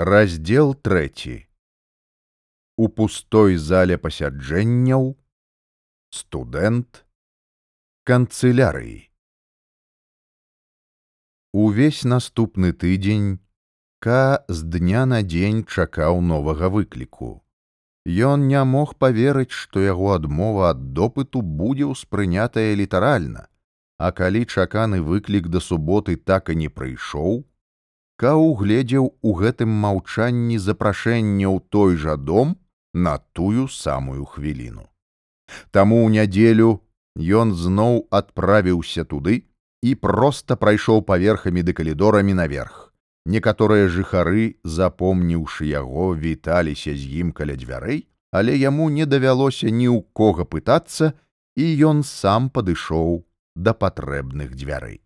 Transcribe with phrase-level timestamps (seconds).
[0.00, 1.34] Раздзел трэці.
[2.80, 5.02] У пустой зале пасяджэнняў
[6.18, 7.02] студэнт
[8.08, 8.94] канцылярыі.
[11.52, 13.44] Увесь наступны тыдзень
[14.00, 17.44] Ка з дня на дзень чакаў новага выкліку.
[18.08, 23.48] Ён не мог паверыць, што яго адмова ад допыту будзе ўспрынятая літаральна,
[24.00, 27.44] а калі чаканы выклік да суботы так і не прыйшоў,
[28.20, 32.52] Ка угледзеў у гэтым маўчанні запрашэнне ў той жа дом
[32.92, 34.84] на тую самую хвіліну.
[35.70, 36.84] Таму ў нядзелю
[37.16, 39.40] ён зноў адправіўся туды
[39.80, 42.92] і проста прайшоў паверхамі ды калідорамі наверх.
[43.24, 50.04] Некаторыя жыхары, запомніўшы яго, віталіся з ім каля дзвярэй, але яму не давялося ні ў
[50.12, 51.12] кога пытацца,
[51.56, 53.22] і ён сам падышоў
[53.56, 55.00] да патрэбных дзвярэй.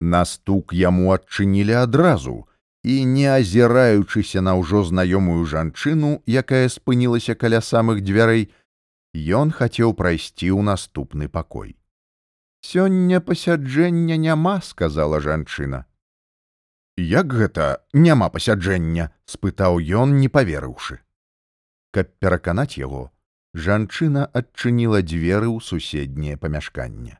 [0.00, 2.44] На стук яму адчынілі адразу,
[2.84, 8.52] і, не азіраючыся на ўжо знаёмую жанчыну, якая спынілася каля самых дзвярэй,
[9.16, 11.74] ён хацеў прайсці ў наступны пакой.
[12.60, 15.86] Сёння пасяджэння няма, сказала жанчына.
[16.96, 19.10] Як гэта няма пасяджэння?
[19.24, 21.00] спытаў ён, не паверыўшы.
[21.90, 23.10] Каб пераканаць яго,
[23.54, 27.18] жанчына адчыніла дзверы ў суседняе памяшканне.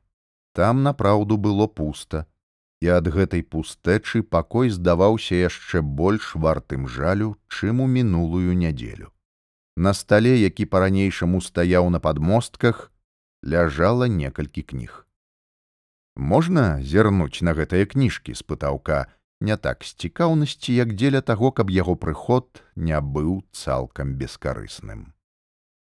[0.52, 2.26] Там напраўду было пуста
[2.80, 9.12] і ад гэтай пустэчы пакой здаваўся яшчэ больш вартым жалю, чым у мінулую нядзелю.
[9.76, 12.92] На стале, які па-ранейшаму стаяў на падмостках,
[13.44, 15.06] ляжала некалькі кніг.
[16.16, 19.06] Можна зірнуць на гэтыя кніжкі, спытаўка,
[19.40, 25.12] не так з цікаўнасці, як дзеля таго, каб яго прыход не быў цалкам бескарысным.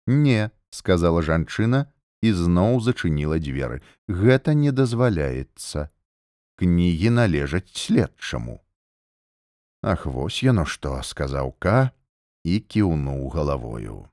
[0.06, 3.82] Не, сказала жанчына і зноў зачыніла дзверы.
[4.08, 5.92] Гэта не дазваляецца
[6.56, 8.60] кнігі належаць следчаму.
[9.82, 11.92] Ах вось яно што сказаў ка
[12.44, 14.08] і кіўнуў галавою.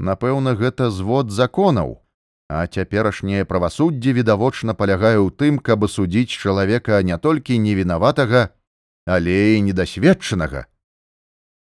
[0.00, 2.00] Напэўна, гэта звод законаў,
[2.48, 8.48] а цяперашняе правасуддзе відавочна палягае ў тым, каб судзіць чалавека не толькі невінаватага,
[9.04, 10.66] але і недасведчанага.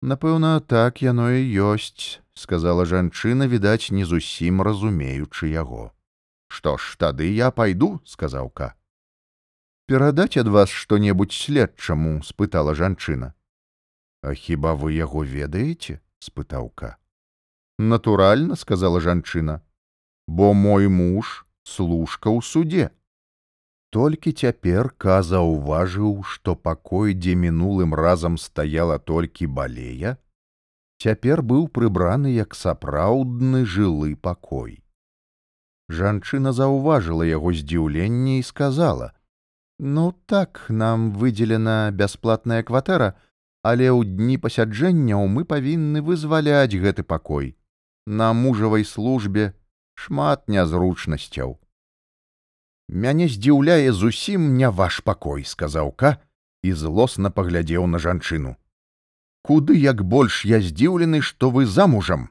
[0.04, 5.96] Напэўна, так яно і ёсць, сказала жанчына, відаць, не зусім разумеючы яго.
[6.52, 8.76] Што ж тады я пайду, сказаў ка
[9.88, 13.34] перадаць ад вас што-небудзь следчаму спытала жанчына.
[14.22, 16.98] А хіба вы яго ведаеце спытаўка
[17.78, 19.62] натуральна сказала жанчына
[20.28, 22.90] бо мой муж служка ў суде.
[23.92, 30.18] Толькі цяпер ка заўважыў што пакой дзе мінулым разам стаяла толькі балея
[31.00, 34.82] цяпер быў прыбраны як сапраўдны жылы пакой.
[35.88, 39.14] Жанчына заўважыла яго здзіўленне і сказала
[39.80, 43.16] Ну так нам выделена бясплатная кватэра,
[43.62, 47.58] але ў дні пасяджэнняў мы павінны вызваляць гэты пакой.
[48.06, 49.54] На мужавай службе
[49.96, 51.60] шмат нязручнасцяў.
[52.88, 56.22] Мяне здзіўляе зусім не ваш пакой, сказаў ка
[56.64, 58.56] і злосна паглядзеў на жанчыну.
[59.42, 62.30] Куды як больш я здзіўлены, што вы замужам.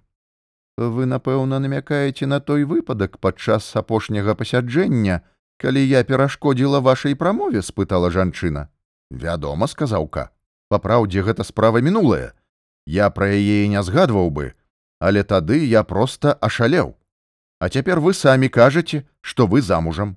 [0.76, 5.22] Вы, напэўна, намякаеце на той выпадак падчас апошняга пасяджэння,
[5.64, 8.68] калі я перашкодзіла вашай прамове спытала жанчына.
[9.10, 10.28] Вядома сказаўка
[10.68, 12.34] па праўдзе гэта справа мінулая.
[12.84, 14.52] Я пра яе не згадваў бы.
[15.00, 16.92] Але тады я проста ашалеў.
[17.60, 20.16] А цяпер вы самі кажаце што вы замужам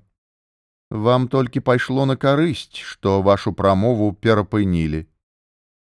[0.90, 5.06] вам толькі пайшло на карысць што вашу прамову перапынілі.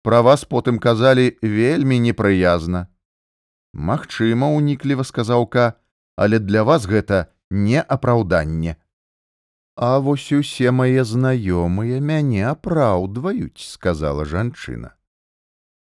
[0.03, 2.88] Пра вас потым казалі вельмі непрыязна
[3.74, 5.74] Магчыма унікліва сказаўка
[6.16, 8.75] але для вас гэта не апраўданне
[9.81, 14.91] А вось усе мае знаёмыя мяне апраўдваюць, сказала жанчына.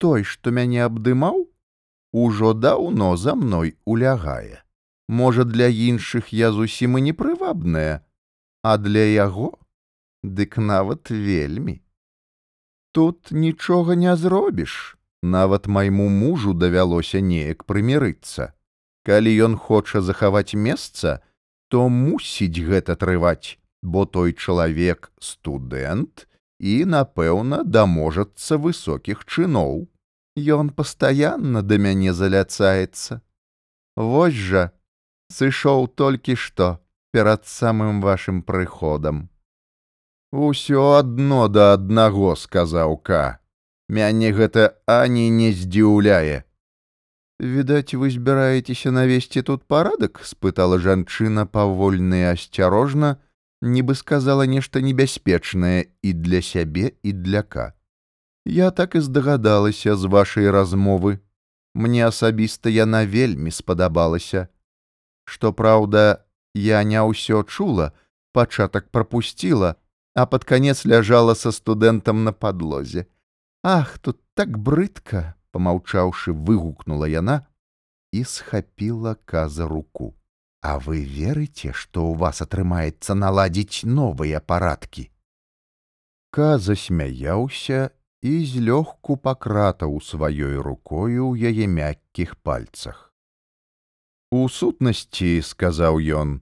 [0.03, 1.47] Той, што мяне абдымаў,
[2.11, 4.67] ужо даўно за мной улягае.
[5.07, 8.03] Можа, для іншых я зусім і непрывабная,
[8.67, 9.55] а для яго
[10.27, 11.79] дык нават вельмі.
[12.91, 14.99] Тут нічога не зробіш.
[15.23, 18.59] Нават майму мужу давялося неяк прымірыцца.
[19.07, 21.21] Калі ён хоча захаваць месца,
[21.69, 26.27] то мусіць гэта трываць бо той чалавек студэнт
[26.59, 29.85] і, напэўна, даможацца высокіх чыноў.
[30.35, 33.21] Ён пастаянна да мяне заляцаецца.
[33.97, 34.73] Вось жа
[35.31, 36.81] сышоў толькі што
[37.13, 39.29] перад самым вашым прыходам.
[40.33, 43.39] Усё адно да аднаго сказаў ка.
[43.89, 46.43] Мяне гэта ані не здзіўляе.
[47.39, 53.19] Відаць, вы збіраецеся навесці тут парадак, спытала жанчына павольна і асцярожна,
[53.65, 57.73] нібы сказала нешта небяспечнае і для сябе і для ка.
[58.45, 61.19] Я так і здагадалася з вашай размовы.
[61.75, 64.49] Мне асабіста яна вельмі спадабалася.
[65.25, 66.25] Што праўда,
[66.55, 67.93] я не ўсё чула,
[68.33, 69.75] пачатак прапусціла,
[70.15, 73.07] а пад канец ляжала са студэнтам на падлозе.
[73.65, 77.47] Ах, тут так брыдка, помаўчаўшы, выгукнула яна
[78.13, 80.15] і схапіла каза руку.
[80.65, 85.11] А вы верыце, што ў вас атрымаецца наладзіць новыя парадкі?
[86.33, 87.93] Ка засмяяўся
[88.25, 93.13] і злёгку пакратаў сваёй рукою ў яе мяккіх пальцах.
[94.33, 96.41] У сутнасці, сказаў ён,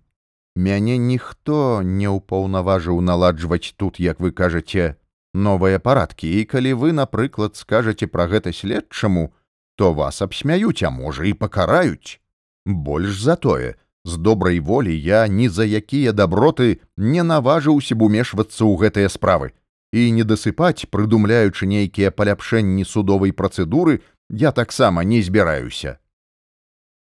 [0.55, 4.95] мяне ніхто не ўпаўнаважыў наладжваць тут, як вы кажаце,
[5.35, 9.35] новыя парадкі, і калі вы, напрыклад, скажаце пра гэта следчаму,
[9.75, 12.23] то вас абсмяюць, а можа і пакараюць.
[12.65, 18.65] Больш за тое, з добрай волі я ні за якія даброты не наважыўся б умешвацца
[18.65, 19.53] ў гэтыя справы
[19.93, 24.01] і не дасыпаць, прыдумляючы нейкія паляпшэнні судовай працэдуры,
[24.31, 25.99] я таксама не збіраюся.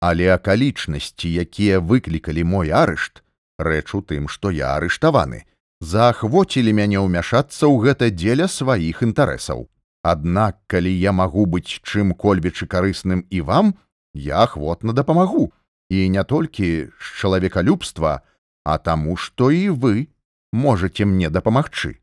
[0.04, 3.24] Але акалічнасці, якія выклікалі мой арышт,
[3.58, 5.48] рэч у тым, што я арыштаваны,
[5.80, 9.72] заахвоцілі мяне ўмяшацца ў гэта дзеля сваіх інтарэсаў.
[10.04, 13.74] Аднак, калі я магу быць чым-кольвічы карысным і вам,
[14.14, 15.56] я ахвотна дапамагу,
[15.90, 18.22] і не толькі з чалавекалюбства,
[18.64, 20.08] а таму, што і вы
[20.52, 22.02] можете мне дапамагчы.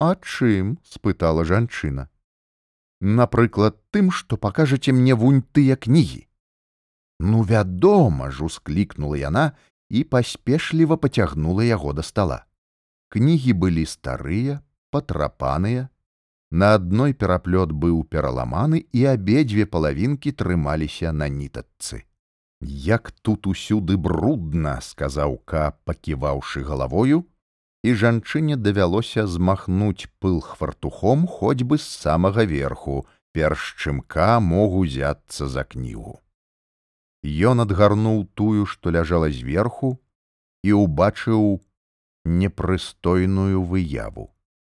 [0.00, 0.78] А чым?
[0.82, 2.08] спытала жанчына.
[3.00, 6.26] Напрыклад, тым, што пакажаце мне вунь тыя кнігі.
[7.20, 9.52] Ну, вядома ж, усклікнула яна
[9.88, 12.44] і паспешліва пацягнула яго да стала.
[13.08, 14.60] Кнігі былі старыя,
[14.90, 15.88] патрапаныя.
[16.50, 22.09] На адной пераплёт быў пераламаны і абедзве палавінкі трымаліся на нітатцы.
[22.60, 27.24] Як тут усюды брудна, сказаў ка, паківаўшы галавою,
[27.82, 34.76] і жанчыне давялося змахнуць пыл хвартухом хоць бы з самага верху, перш чым ка мог
[34.76, 36.20] узяцца за кнігу.
[37.24, 39.96] Ён адгарнуў тую, што ляжала зверху
[40.64, 41.64] і ўбачыў
[42.24, 44.32] непрыстойную выяву.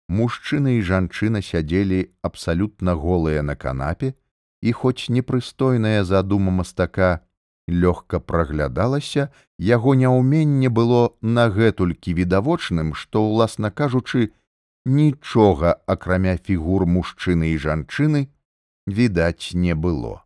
[0.07, 4.15] Мужчына і жанчына сядзелі абсалютна голыя на канапе,
[4.61, 7.19] і хоць непрыстойная задума мастака
[7.67, 14.31] лёгка праглядалася, яго няўменне было нагэтулькі відавочным, што, уласна кажучы,
[14.85, 18.27] нічога, акрамя фігур мужчыны і жанчыны,
[18.87, 20.23] відаць не было.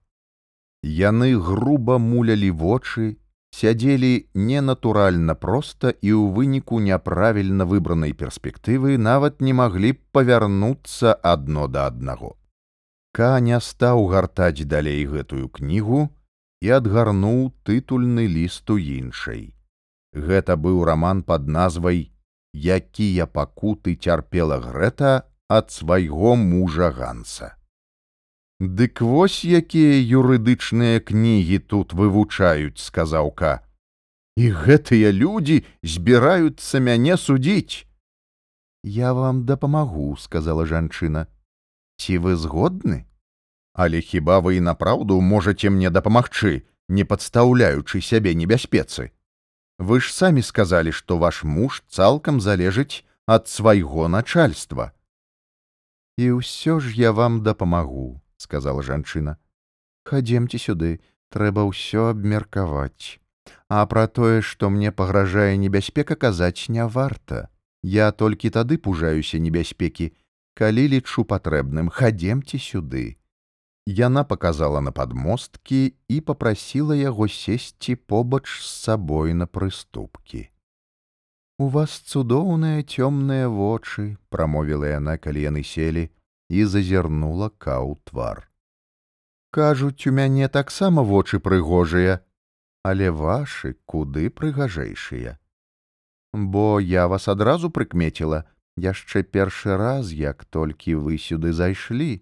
[0.84, 3.18] Яны груба мулялі вочы
[3.52, 11.68] сядзелі ненатуральна проста і ў выніку няправільна выбранай перспектывы нават не маглі б павярнуцца адно
[11.68, 12.36] да аднаго.
[13.14, 16.10] Ка не стаў гартаць далей гэтую кнігу
[16.62, 19.54] і адгарнуў тытульны ліст у іншай.
[20.14, 22.10] Гэта быў раман пад назвай
[22.54, 27.54] «Якія пакуты цярпела Грэта ад свайго мужа ганса.
[28.60, 33.62] Дык вось якія юрыдычныя кнігі тут вывучаюць, сказаў ка.
[34.34, 37.86] І гэтыя людзі збіраюцца мяне судзіць.
[38.84, 41.28] Я вам дапамагу, сказала жанчына.
[42.02, 43.06] Ці вы згодны?
[43.78, 49.12] Але хіба вы і напраўду можаце мне дапамагчы, не падстаўляючы сябе небяспецы.
[49.78, 54.98] Вы ж самі сказалі, што ваш муж цалкам залежыць ад свайго начальства.
[56.18, 59.38] І ўсё ж я вам дапамагу, сказала жанчына.
[60.10, 60.98] Хадземце сюды
[61.30, 63.22] трэба ўсё абмеркаваць.
[63.70, 67.54] А пра тое што мне пагражае небяспека казаць не варта.
[67.86, 70.18] Я толькі тады пужаюся небяспекі
[70.58, 71.94] калі лічу патрэбным.
[71.94, 73.22] Хадземце сюды
[73.88, 80.48] яна показала на падмосткі і попрасіла яго сесці побач з сабой на прыступкі
[81.58, 86.04] у вас цудоўныя цёмныя вочы прамовіла яна калі яны селі
[86.50, 88.46] і зазірнула каў твар.
[89.50, 92.22] Кажуць, у мяне таксама вочы прыгожыя,
[92.84, 95.38] але вашы куды прыгажэйшыя.
[96.34, 98.46] Бо я вас адразу прыкмеціла
[98.78, 102.22] яшчэ першы раз, як толькі вы сюды зайшлі.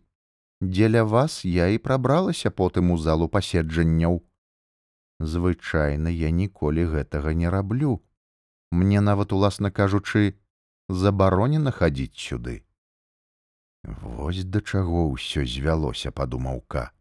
[0.61, 4.23] Дзеля вас я і прабралася потым у залу паседжанняў.
[5.19, 8.01] Звычайна я ніколі гэтага не раблю.
[8.71, 10.35] Мне нават уласна кажучы,
[10.89, 12.63] забаронена хадзіць сюды.
[13.83, 16.91] Вось да чаго ўсё звялося падумаўка.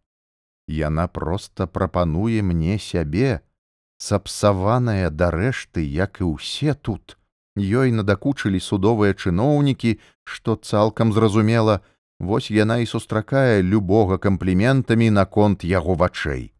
[0.68, 3.40] Яна проста прапануе мне сябе,
[3.99, 7.18] сапсаваная дарэшты, як і ўсе тут.
[7.56, 11.80] Ёй надакучылі судовыя чыноўнікі, што цалкам зразумела,
[12.21, 16.52] вось яна і сустракае любога кампліментамі наконт яго вачэй.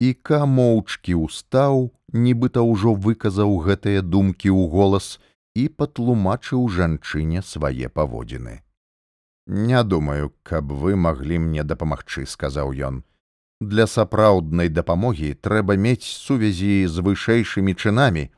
[0.00, 5.18] І камоўчкі ўстаў, нібыта ўжо выказаў гэтыя думкі ў голас
[5.54, 8.60] і патлумачыў жанчыне свае паводзіны.
[9.46, 13.04] Не думаю, каб вы маглі мне дапамагчы, сказаў ён.
[13.60, 18.30] Для сапраўднай дапамогі трэба мець сувязі з вышэйшымі чынамі,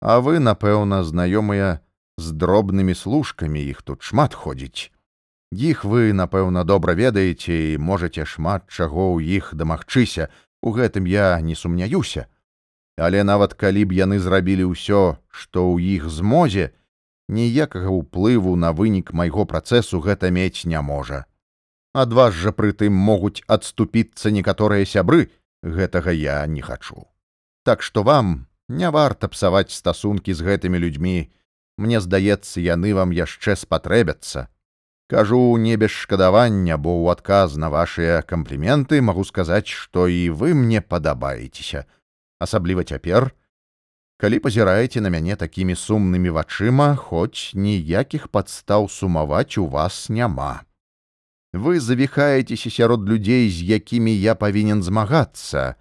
[0.00, 1.80] а вы, напэўна, знаёмыя
[2.18, 4.92] з дробнымі служкамі іх тут шмат ходзіць.
[5.50, 10.30] Іх вы, напэўна, добра ведаеце і можаце шмат чаго ў іх дамагчыся,
[10.62, 12.26] у гэтым я не сумняюся.
[12.96, 16.70] Але нават калі б яны зрабілі ўсё, што ў іх змозе,
[17.26, 21.26] ніякага ўплыву на вынік майго працэсу гэта мець не можа.
[21.94, 25.34] Ад вас жа прытым могуць адступіцца некаторыя сябры,
[25.66, 27.10] гэтага я не хачу.
[27.66, 31.30] Так што вам не варта псаваць стасункі з гэтымі людзьмі,
[31.80, 34.52] Мне здаецца, яны вам яшчэ спатрэбяцца.
[35.10, 40.54] Кажу не без шкадавання, бо ў адказ на вашыя кампліменты магу сказаць, што і вы
[40.54, 41.82] мне падабаецеся,
[42.38, 43.34] асабліва цяпер,
[44.22, 50.62] калі пазіраеце на мяне такімі сумнымі вачыма, хоць ніякіх падстаў сумаваць у вас няма.
[51.50, 55.74] Вы завіхаецеся сярод людзей, з якімі я павінен змагацца,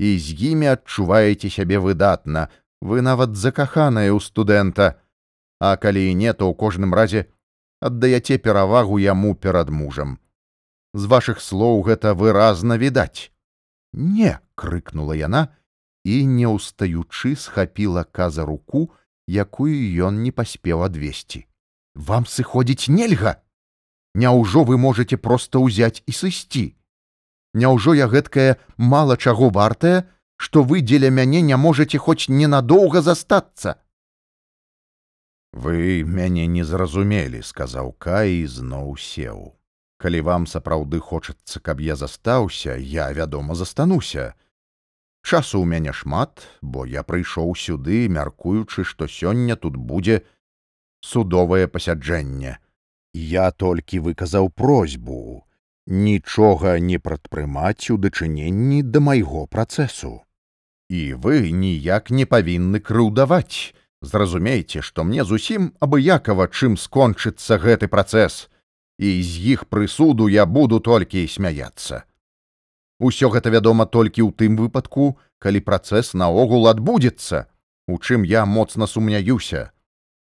[0.00, 2.48] і з імі адчуваеце сябе выдатна,
[2.80, 4.96] вы нават закаханая ў студэнта,
[5.60, 7.28] а калі і не, то ў кожным разе
[7.82, 10.18] аддаяце перавагу яму перад мужам.
[10.94, 13.32] З вашых слоў гэта выразна відаць.
[13.92, 15.48] Не, крыкнула яна,
[16.04, 18.90] і, не ўстаючы, схапіла каза руку,
[19.26, 19.74] якую
[20.06, 21.46] ён не паспеў адвесці.
[21.94, 23.42] Вам сыходзіць нельга.
[24.14, 26.64] Няўжо вы можете проста ўзяць і сысці.
[27.54, 33.81] Няўжо я гэткая мала чаго вартая, што вы дзеля мяне не можете хоць ненадоўга застацца.
[35.52, 39.52] Вы мяне не зразумелі, сказаў Кай зноў сеў.
[40.00, 44.34] Калі вам сапраўды хочацца, каб я застаўся, я, вядома, застануся.
[45.22, 50.22] Часу ў мяне шмат, бо я прыйшоў сюды, мяркуючы, што сёння тут будзе
[51.04, 52.58] судовае пасяджэнне.
[53.12, 55.44] Я толькі выказаў просьбу
[55.86, 60.22] нічога не прадпрымаць у дачыненні да майго працэсу.
[60.88, 63.74] І вы ніяк не павінны крыўдаваць.
[64.02, 68.48] Зразумейце, што мне зусім абыякава, чым скончыцца гэты працэс,
[68.98, 72.02] і з іх прысуду я буду толькі смяяцца.
[72.98, 77.46] Усё гэта вядома толькі ў тым выпадку, калі працэс наогул адбудзецца,
[77.86, 79.70] у чым я моцна сумняюся.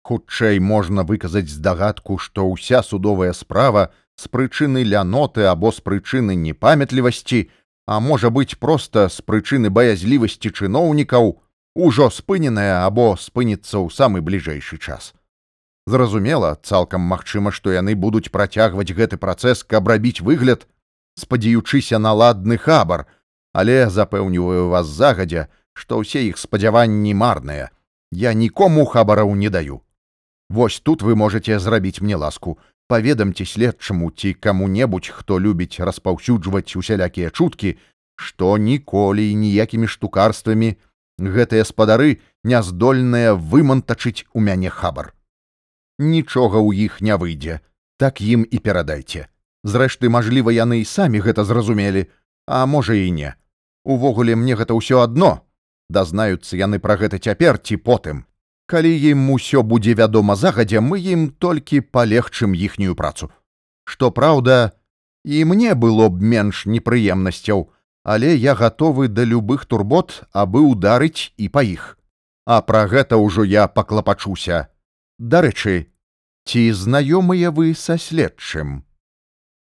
[0.03, 7.51] Хутчэй можна выказаць здагадку, што ўся судовая справа з прычыны ляноты або з прычыны непамятлівасці,
[7.87, 11.39] а можа быць проста з прычыны баязлівасці чыноўнікаў,
[11.81, 15.13] ужо спыненая або спыніцца ў самы бліжэйшы час.
[15.87, 20.69] Зразумела, цалкам магчыма, што яны будуць працягваць гэты працэс, каб рабіць выгляд,
[21.19, 23.07] спадзяючыся на ладны хабар,
[23.53, 27.71] але запэўніваю вас загадзя, што ўсе іх спадзяванні марныя.
[28.13, 29.83] Я нікому хабараў не даю.
[30.51, 32.59] Вось тут вы можете зрабіць мне ласку,
[32.91, 37.79] паведамце следчаму ці каму-небудзь, хто любіць распаўсюджваць усялякія чуткі,
[38.19, 40.77] што ніколі ніякімі штукарствамі
[41.21, 45.13] гэтыя спадары няздольныя вымантачыць у мяне хабар.
[45.99, 47.61] Нічога ў іх не выйдзе,
[48.01, 49.29] так ім і перадайце.
[49.65, 52.09] Зрэшты, мажліва, яны і самі гэта зразумелі,
[52.49, 53.35] а можа і не.
[53.85, 55.45] Увогуле мне гэта ўсё адно.
[55.93, 58.25] Дазнаюцца яны пра гэта цяпер ці потым.
[58.71, 63.29] Калі ім усё будзе вядома загадзя, мы ім толькі палегчым іхнюю працу.
[63.85, 64.73] Што праўда,
[65.25, 67.69] і мне было б менш непрыемнасцяў,
[68.03, 71.99] але я гатовы да любых турбот, абы ударыць і па іх.
[72.47, 74.69] А пра гэта ўжо я паклапачуся.
[75.19, 75.93] Дарэчы,
[76.49, 78.83] ці знаёмыя вы са следчым.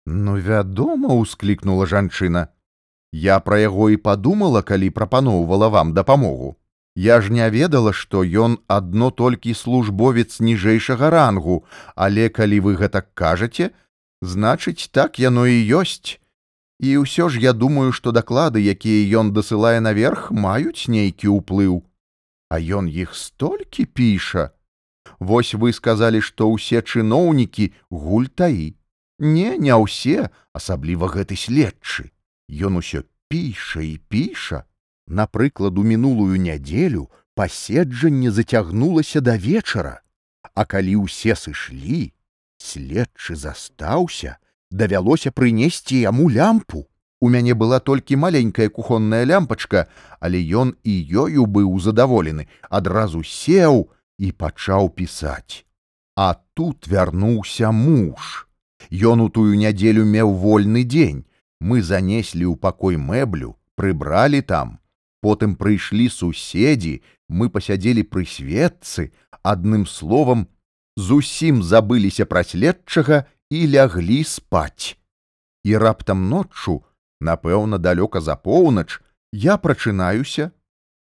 [0.05, 2.47] Ну, вядома, усклікнула жанчына.
[3.11, 6.55] Я пра яго і падумала, калі прапаноўвала вам дапамогу.
[6.95, 11.63] Я ж не ведала, што ён адно толькі службовец ніжэйшага рангу,
[11.95, 13.71] але калі вы гэтак кажаце,
[14.21, 16.20] значыць, так яно і ёсць.
[16.81, 21.85] І ўсё ж я думаю, што даклады, якія ён дасылае наверх, маюць нейкі ўплыў.
[22.49, 24.49] А ён іх столькі піша.
[25.21, 28.73] Вось вы сказалі, што ўсе чыноўнікі гультаі.
[29.21, 32.09] Не, не ўсе, асабліва гэты следчы.
[32.49, 34.65] Ён усё піша і піша.
[35.05, 40.01] Напрыклад, у мінулую нядзелю паседжанне зацягнулася да вечара,
[40.57, 42.11] А калі ўсе сышлі,
[42.57, 46.87] следчы застаўся, давялося прынесці яму лямпу.
[47.21, 49.85] У мяне была толькі маленькая кухонная лямпачка,
[50.19, 55.65] але ён і ёю быў задаволены, адразу сеў і пачаў пісаць.
[56.17, 58.47] А тут вярнуўся муж.
[58.89, 61.25] Ён у тую нядзелю меў вольны дзень.
[61.61, 64.79] Мы занеслі ў пакой мэблю, прыбралі там.
[65.21, 69.13] Потым прыйшлі суседзі, мы пасядзелі пры светцы,
[69.45, 70.47] адным словам,
[70.97, 74.95] зусім забыліся пра следчага і ляглі спаць.
[75.63, 76.81] І раптам ноччу,
[77.19, 80.51] напэўна, далёка за поўнач, я прачынаюся,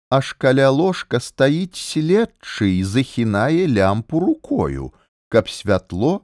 [0.09, 4.93] аж каля ложка стаіць следчы і захінае лямпу рукою,
[5.29, 6.21] каб святло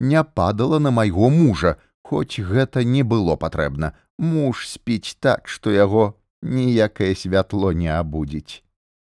[0.00, 3.94] не падала на майго мужа, хоць гэта не было патрэбна.
[4.18, 8.62] Муж спіць так, што яго ніякае святло не абудзіць.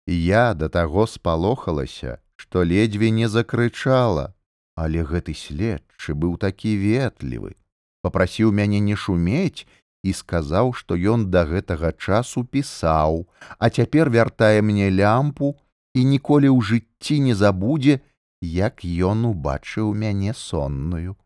[0.07, 4.33] Я да таго спалохалася, што ледзьве не закрычала,
[4.75, 7.55] але гэты следчы быў такі ветлівы,
[8.01, 9.67] попрасіў мяне не шумець
[10.03, 13.27] і сказаў, што ён да гэтага часу пісаў,
[13.59, 15.57] а цяпер вяртае мне лямпу
[15.93, 17.99] і ніколі ў жыцці не забудзе,
[18.41, 21.17] як ён убачыў мяне сонную.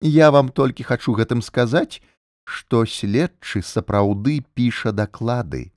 [0.00, 2.02] Я вам толькі хачу гэтым сказаць,
[2.44, 5.72] што следчы сапраўды піша даклады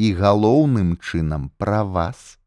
[0.00, 2.38] і галоўным чынам пра вас.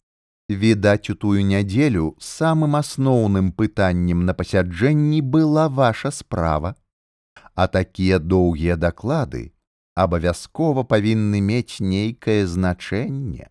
[0.50, 6.76] Відаць, у тую нядзелю самым асноўным пытаннем на пасяджэнні была ваша справа
[7.60, 9.52] а такія доўгія даклады
[10.00, 13.50] абавязкова павінны мець нейкае значэнне.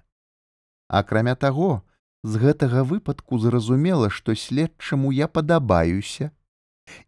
[0.89, 1.83] Акрамя таго,
[2.25, 6.31] з гэтага выпадку зразумела, што следчаму я падабаюся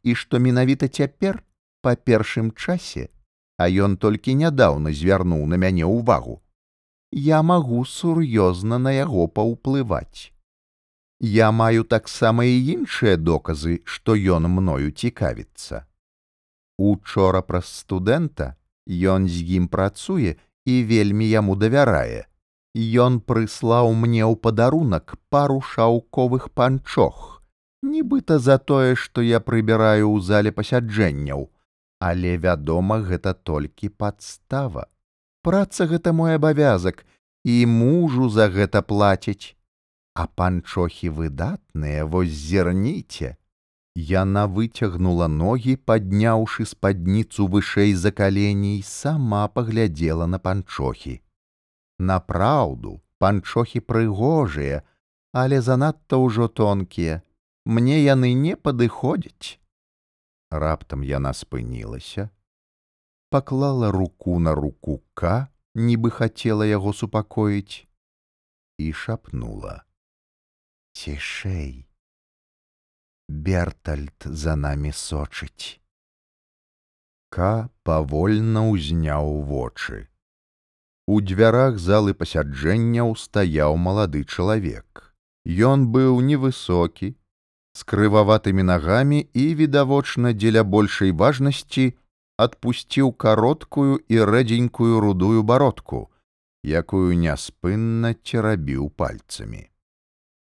[0.04, 1.40] і што менавіта цяпер
[1.80, 3.08] па першым часе,
[3.56, 6.36] а ён толькі нядаўна звярнуў на мяне ўвагу,
[7.12, 10.32] я магу сур'ёзна на яго паўплываць.
[11.20, 15.84] Я маю таксама і іншыя доказы, што ён мною цікавіцца.
[16.78, 18.56] Учора праз студэнта
[18.88, 22.24] ён з ім працуе і вельмі яму давярае.
[22.74, 27.42] Ён прыслаў мне ў падарунак пару шаўковых панчох,
[27.82, 31.50] нібыта за тое, што я прыбіраю ў зале пасяджэнняў,
[31.98, 34.86] але вядома, гэта толькі падстава.
[35.42, 37.04] Праца гэта мой абавязак
[37.44, 39.56] і мужу за гэта плаціць.
[40.14, 43.36] А панчохі выдатныя, вось зірніце.
[43.96, 51.20] Яна выцягнула ногі, падняўшы спадніцу вышэй за каленей, сама паглядзела на панчохі.
[51.98, 54.82] Напраўду, панчохі прыгожыя,
[55.32, 57.22] але занадта ўжо тонкія.
[57.64, 59.60] Мне яны не падыходзяць.
[60.50, 62.30] Раптам яна спынілася,
[63.30, 67.86] паклала руку на руку к, нібы хацела яго супакоіць,
[68.78, 69.84] і шапнула:
[70.92, 71.86] «Цішэй.
[73.28, 75.78] Бертальд за намі сочыць.
[77.30, 80.10] Ка павольна ўзняў вочы.
[81.06, 85.14] У дзвярах залы пасяджэнняў стаяў малады чалавек.
[85.46, 87.14] Ён быў невысокі,
[87.78, 91.94] з крываватымі нагамі і, відавочна, дзеля большай важнасці
[92.46, 96.06] адпусціў кароткую і рэдзенькую рудую бародку,
[96.64, 99.62] якую няспынна церабіў пальцамі.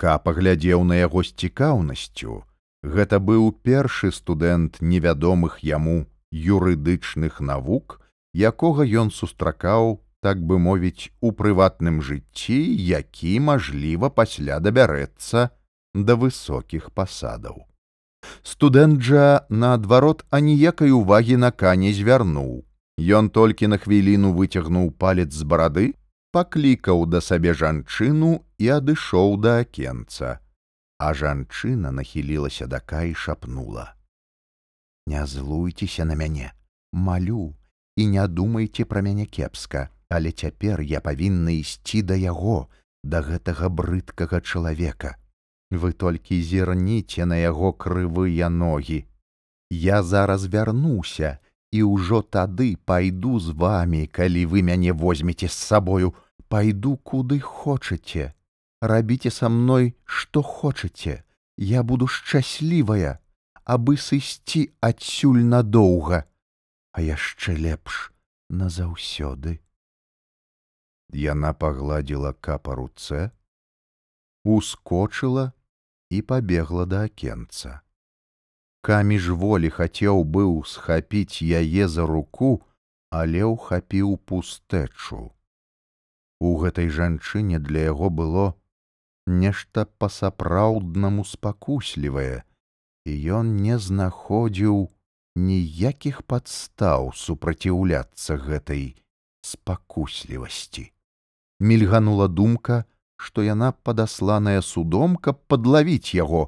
[0.02, 2.44] Ка паглядзеў на яго з цікаўнасцю,
[2.86, 7.98] Гэта быў першы студэнт невядомых яму юрыдычных навук,
[8.38, 15.50] якога ён сустракаў, так бы мовіць, у прыватным жыцці, які, мажліва, пасля дабярэцца
[15.96, 17.66] да высокіх пасадаў.
[18.44, 22.64] Студэнт жа, наадварот, аніякай увагі на кане звярнуў.
[23.00, 25.94] Ён толькі на хвіліну выцягнуў палец з барады,
[26.32, 30.40] паклікаў да сабе жанчыну і адышоў да акенца
[30.98, 33.96] а жанчына нахілілася да кай шапнула:
[35.08, 36.54] «Не злуйцеся на мяне,
[36.92, 37.56] малю
[37.96, 42.70] і не думайце пра мяне кепска, але цяпер я павінна ісці да яго,
[43.04, 45.16] да гэтага брыдкага чалавека.
[45.72, 49.06] Вы толькі зірніце на яго крывыя ногі.
[49.70, 51.40] Я зараз вярнуся
[51.72, 56.14] і ўжо тады пайду з вами, калі вы мяне возьмеце з сабою,
[56.48, 58.34] пайду куды хочаце.
[58.82, 61.24] Рабіце са мной што хочаце.
[61.58, 63.20] Я буду шчаслівая
[63.66, 66.26] абы сысці адсюль надоўга
[66.96, 67.96] а яшчэ лепш
[68.48, 69.60] назаўсёды.
[71.12, 73.36] Яна пагладзіла капа руцэ
[74.46, 75.46] ускочыла
[76.10, 77.80] і пабегла да акенца
[78.90, 82.52] каміж волі хацеў быў схапіць яе за руку
[83.22, 85.24] але ўхапіў пустэчу
[86.40, 88.46] у гэтай жанчыне для яго было
[89.26, 92.44] нешта па-сапраўднаму спакуслівае,
[93.06, 94.90] і ён не знаходзіў
[95.36, 98.96] ніякіх падстаў супраціўляцца гэтай
[99.42, 100.92] спакуслівасці.
[101.60, 102.86] Мільганула думка,
[103.26, 106.48] што яна падасланая судом, каб падлавіць яго,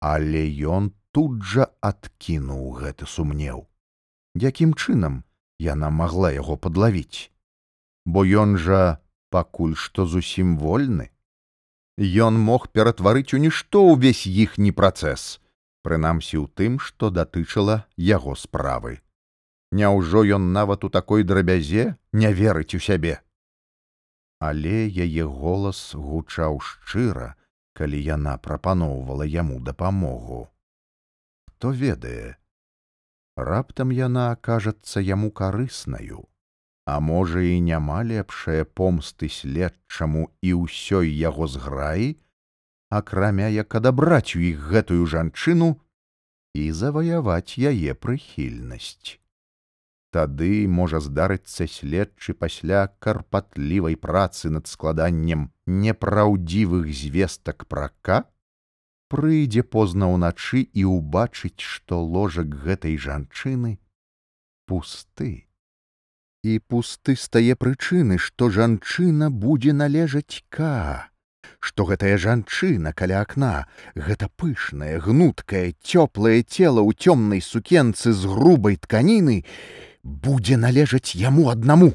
[0.00, 0.46] але
[0.78, 3.64] ён тут жа адкінуў гэты сумнеў.
[4.48, 5.24] Якім чынам
[5.58, 7.32] яна магла яго падлавіць,
[8.06, 9.02] Бо ён жа
[9.34, 11.10] пакуль што зусім вольны.
[11.98, 15.42] Ён мог ператварыць у нішто ўвесь іхні працэс,
[15.82, 19.02] прынамсі ў тым, што датычыла яго справы.
[19.74, 23.18] Няўжо ён нават у такой драбязе не верыць у сябе.
[24.38, 27.34] Але яе голас гучаў шчыра,
[27.72, 30.48] калі яна прапаноўвала яму дапамогу.
[31.48, 32.36] Хто ведае,
[33.36, 36.28] раптам яна акажацца яму карыснаю,
[36.84, 42.16] а можа і няма лепшае помсты следчаму і ўсёй яго зграі,
[42.90, 45.80] акрамя як адабраць у іх гэтую жанчыну
[46.54, 49.16] і заваяваць яе прыхільнасць.
[50.16, 58.22] Тады можа здарыцца следчы пасля карпатлівай працы над складаннем непраўдзівых звестак прака,
[59.12, 63.76] прыйдзе позна ўначы і ўбачыць, што ложак гэтай жанчыны
[64.64, 65.44] пусты.
[66.40, 71.12] І пусты стае прычыны, што жанчына будзе належаць ка
[71.66, 78.76] што гэтая жанчына каля акна гэта пышнае гнуткае цёплае цела ў цёмнай сукенцы з грубай
[78.76, 79.42] тканіны
[80.06, 81.90] будзе належаць яму аднаму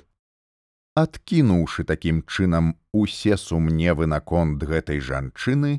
[1.04, 5.74] адкінуўшы такім чынам усе сумневы наконт гэтай жанчыны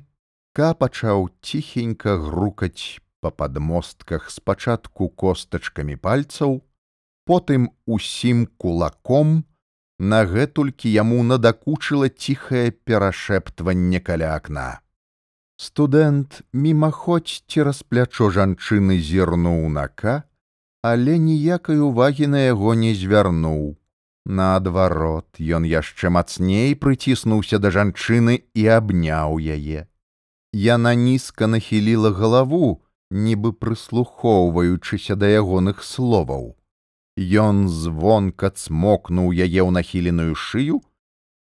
[0.59, 6.61] ка пачаў ціхенька грукаць па падмостках спачатку костачкамі пальцаў
[7.29, 9.42] потым усім кулаком
[10.12, 14.81] нагэтулькі яму надакучыла ціхае перашэптванне каля акна.
[15.62, 20.25] Студэнт мімаходзь цераз плячо жанчыны зірнуў нака,
[20.83, 23.79] але ніякай увагі на яго не звярнуў.
[24.27, 29.87] Наадварот, ён яшчэ мацней прыціснуўся да жанчыны і абняў яе.
[30.53, 36.55] Яна нізка нахіліла галаву, нібы прыслухоўваючыся да ягоных словаў.
[37.16, 40.83] Ён звонка цмокнуў яе ў нахіленую шыю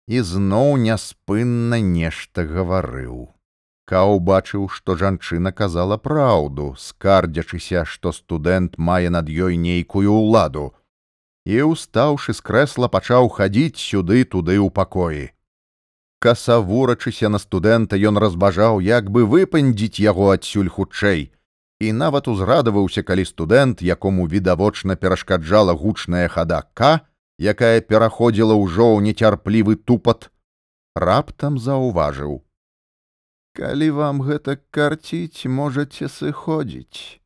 [0.08, 3.39] і зноў няспынна нешта гаварыў.
[3.90, 10.66] Ка убачыў, што жанчына казала праўду, скардзячыся, што студэнт мае над ёй нейкую ўладу.
[11.50, 15.26] І устаўшы з крэсла пачаў хадзіць сюды туды ў пакоі.
[16.22, 21.32] Касавурачыся на студэнта ён разважаў, як бы выпандзіць яго адсюль хутчэй
[21.80, 27.08] і нават узрадаваўся, калі студэнт, якому відавочна перашкаджала гучная хада к,
[27.40, 30.28] якая пераходзіла ўжо ў нецярплівы тупат,
[30.94, 32.44] раптам заўважыў:
[33.58, 37.20] «Калі вам гэта карціць, можаце сыходзіць.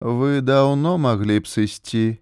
[0.00, 2.20] Вы даўно маглі б сысці,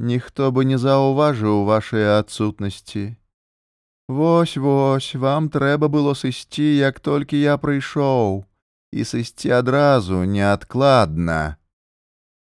[0.00, 3.16] ніхто бы не заўважыў вашыя адсутнасці.
[4.08, 8.42] Вось вось вам трэба было сысці, як толькі я прыйшоў
[8.92, 11.56] і сысці адразу неадкладна.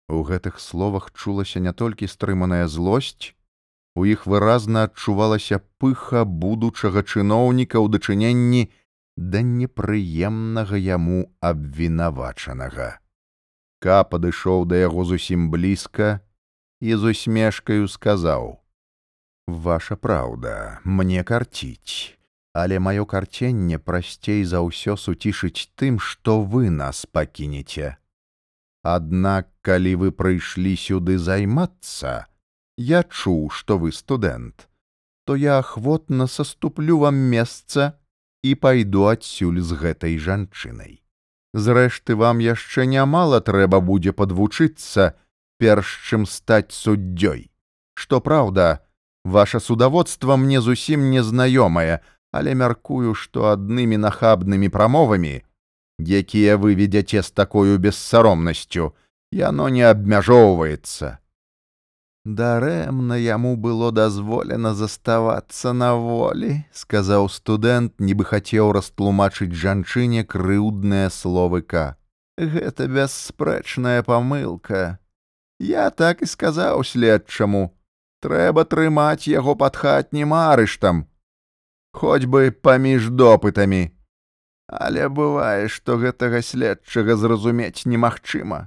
[0.09, 3.35] У гэтых словах чулася не толькі стрыманая злосць,
[3.97, 8.63] у іх выразна адчувалася пыха будучага чыноўніка ў дачыненні
[9.17, 12.99] да непрыемнага яму абвінавачанага.
[13.81, 16.21] Ка падышоў да яго зусім блізка
[16.81, 18.61] і з усмешкаю сказаў:
[19.47, 22.17] «Ваша праўда, мне карціць
[22.57, 28.01] але маё карценне прасцей за ўсё суцішыць тым, што вы нас пакінеце.
[28.81, 32.25] Аднак, калі вы прыйшлі сюды займацца,
[32.81, 34.69] я чуў, што вы студэнт,
[35.29, 37.93] то я ахвотна саступлю вам месца
[38.51, 41.03] і пайду адсюль з гэтай жанчынай.
[41.57, 45.15] Зрэшты, вам яшчэ нямала трэба будзе падвучыцца,
[45.59, 47.49] перш чым стаць суддзёй.
[47.95, 48.85] Што праўда,
[49.25, 55.43] ваше судаводства мне зусім незнаёмае, але мяркую, што аднымі нахабнымі прамовамі,
[55.99, 58.93] якія вы ведзяце з такою бессаромнасцю,
[59.33, 61.19] яно не абмяжоўваецца.
[62.27, 71.95] Дарэмна яму было дазволена заставацца на волі, сказаў студэнт, нібы хацеў растлумачыць жанчыне крыўдныя словыка.
[72.35, 74.99] Гэта бясспрэчная памылка.
[75.63, 77.71] Я так і сказаў следчаму:
[78.19, 81.07] трэба трымаць яго пад хатнім арыштам,
[81.95, 83.95] хоць бы паміж допытамі.
[84.67, 88.67] Але бывае, што гэтага следчага зразумець немагчыма.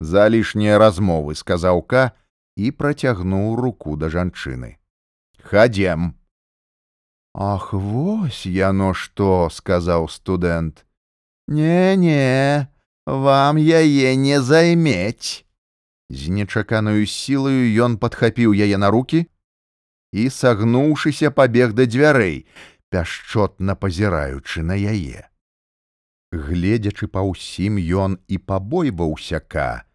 [0.00, 2.18] За лішнія размовы сказаў Ка
[2.60, 4.76] і працягнуў руку да жанчыны.
[5.40, 6.14] Хадзем.
[7.32, 10.84] Ах, вось яно што, сказаў студэнт.
[11.48, 12.68] Не-не,
[13.06, 15.46] вам яе не займець.
[16.10, 19.26] З нечаканаю сілаю ён падхапіў яе на руки,
[20.12, 22.46] і, сагнуўшыся, пабег да дзвярэй,
[22.90, 25.30] пяшчотна пазіраючы на яе.
[26.34, 29.86] Гледзячы па ўсім ён і пабойваўся ка,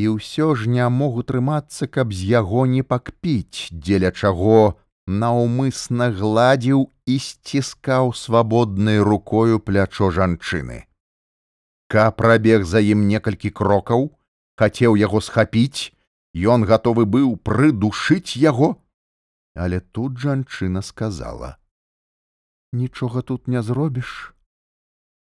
[0.00, 4.80] і ўсё ж не мог утрымацца, каб з яго не пакпіць, дзеля чаго
[5.22, 10.86] наўмысна гладзіў і сціскаў свабоднай рукою плячо жанчыны.
[11.90, 14.10] Ка прабег за ім некалькі крокаў,
[14.56, 15.90] хацеў яго схапіць,
[16.54, 18.76] ён гатовы быў прыдушыць яго,
[19.54, 21.56] але тут жанчына сказала:
[22.72, 24.32] «Нічога тут не зробіш.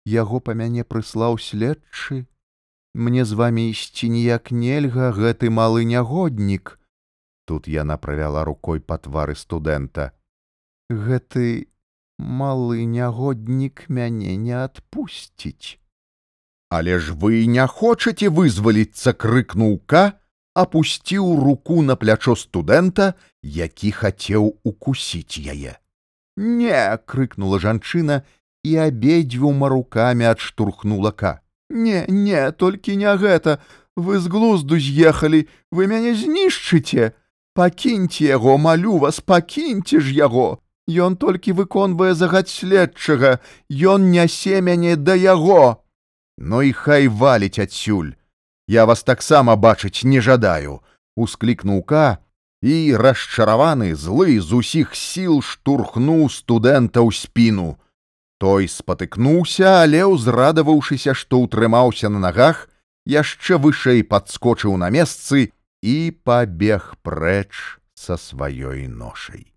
[0.05, 2.25] Яго па мяне прыслаў следчы,
[2.93, 6.79] Мне з вами ісці ніяк нельга гэты малы нягоднік.
[7.45, 10.11] Тут яна правяла рукой па твары студэнта.
[10.89, 11.69] Гэты
[12.17, 15.77] малы нягоднік мяне не адпусціць.
[16.69, 20.17] Але ж вы не хочаце вызваліцца, крыкнуў ка,
[20.53, 25.77] апусціў руку на плячо студэнта, які хацеў укусіць яе.
[26.37, 28.21] Не, крыкнула жанчына
[28.63, 31.41] і абедзвюма рукамі адштурхнула ка.
[31.69, 33.59] Не, не, толькі не гэта.
[33.95, 37.13] Вы з глузду з'ехалі, вы мяне знішчыце.
[37.53, 40.59] Пакіньце яго, малю вас, пакіньце ж яго.
[40.89, 45.83] Ён толькі выконвае загад следчага, Ён нясе мяне да яго.
[46.37, 48.15] Ну і хай валіць адсюль.
[48.67, 50.79] Я вас таксама бачыць не жадаю,
[51.17, 52.23] усклікнуў ка
[52.61, 57.75] і расчараваны злы з усіх сіл штурхнуў студэнта ў спіну.
[58.39, 62.69] Той спатыкнуўся, але ўзрадаваўшыся, што ўтрымаўся на нагах,
[63.03, 65.51] яшчэ вышэй падскочыў на месцы
[65.83, 67.51] і пабег прэч
[67.99, 69.51] са сваёй ношай.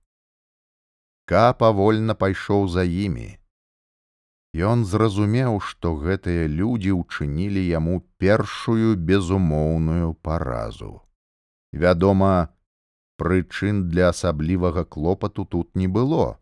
[1.31, 3.39] Ка павольна пайшоў за імі.
[4.51, 11.07] Ён зразумеў, што гэтыя людзі ўчынілі яму першую безумоўную паразу.
[11.71, 12.51] Вядома,
[13.17, 16.42] прычын для асаблівага клопату тут не было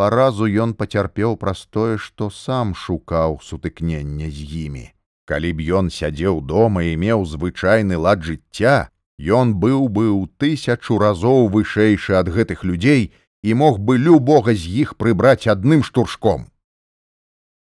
[0.00, 4.86] паразу ён пацярпеў праз тое, што сам шукаў сутыкнення з імі.
[5.28, 8.88] Калі б ён сядзеў дома і меў звычайны лад жыцця,
[9.20, 13.12] ён быў бы ў тысячу разоў вышэйшы ад гэтых людзей
[13.44, 16.48] і мог бы любога з іх прыбраць адным штуршком.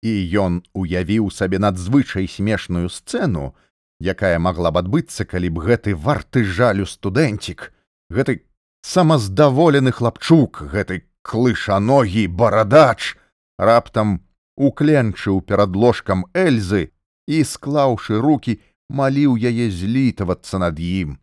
[0.03, 0.11] І
[0.43, 3.55] ён уявіў сабе надзвычай смешную сцэну,
[4.03, 7.71] якая магла б адбыцца, калі б гэты варты жалю студэнцік,
[8.11, 8.43] гэты
[8.83, 13.17] самаздаволены хлапчук, гэты клышаногі барадач!
[13.57, 14.21] раптам
[14.55, 16.91] укленчыў перад ложкам эльзы
[17.27, 18.59] і склаўшы руки
[18.89, 21.17] маліў яе злітавацца над ім.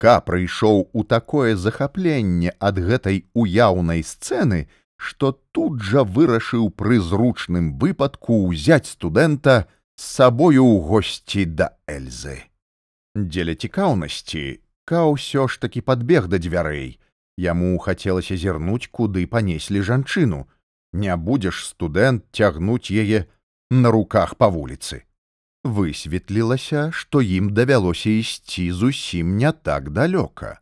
[0.00, 4.68] Ка прыйшоў у такое захапленне ад гэтай уяўнай сцэны
[5.00, 12.36] што тут жа вырашыў пры зручным выпадку ўзяць студэнта з сабою ў госці да эльзы.
[13.16, 14.44] Дзеля цікаўнасці
[14.84, 17.00] ка ўсё ж таки падбег да дзвярэй
[17.40, 20.44] Яму хацелася зірнуць, куды панеслі жанчыну.
[20.92, 23.24] Не будзеш студэнт цягнуць яе
[23.70, 25.06] на руках па вуліцы.
[25.64, 30.60] Высветлілася, што ім давялося ісці зусім не так далёка.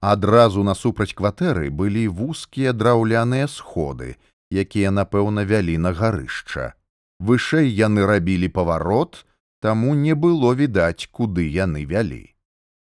[0.00, 4.16] Адразу насупраць кватэры былі вузкія драўляныя сходы,
[4.48, 6.72] якія, напэўна, вялі на гарышча.
[7.20, 9.26] Вышэй яны рабілі паварот,
[9.60, 12.24] таму не было відаць, куды яны вялі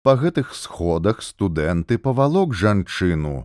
[0.09, 3.45] па гэтых сходах студэнты павалок жанчыну.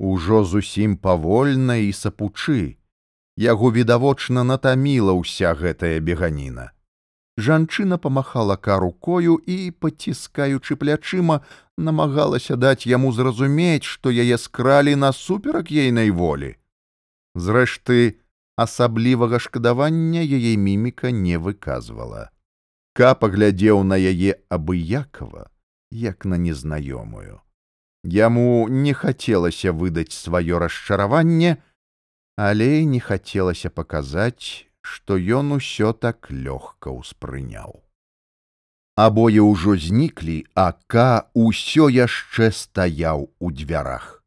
[0.00, 2.78] Ужо зусім павольна і сапучы.
[3.36, 6.72] Яго відавочна натаміла ўся гэтая беганіна.
[7.36, 11.38] Жанчына памахала ка рукою і паціскаючы плячыма
[11.76, 16.56] намагалася даць яму зразумець што яе скралі насуперак ейнай волі.
[17.36, 18.16] Зрэшты
[18.56, 22.28] асаблівага шкадавання яе міміка не выказвала.
[22.96, 25.52] Ка паглядзеў на яе абыякова
[25.92, 27.40] як на незнаёмую.
[28.04, 31.62] Яму не хацелася выдаць сваё расчараванне,
[32.36, 37.84] але не хацелася паказаць, што ён усё так лёгка ўспрыняў.
[38.96, 44.24] Абое ўжо зніклі, а Ка ўсё яшчэ стаяў у дзвярах.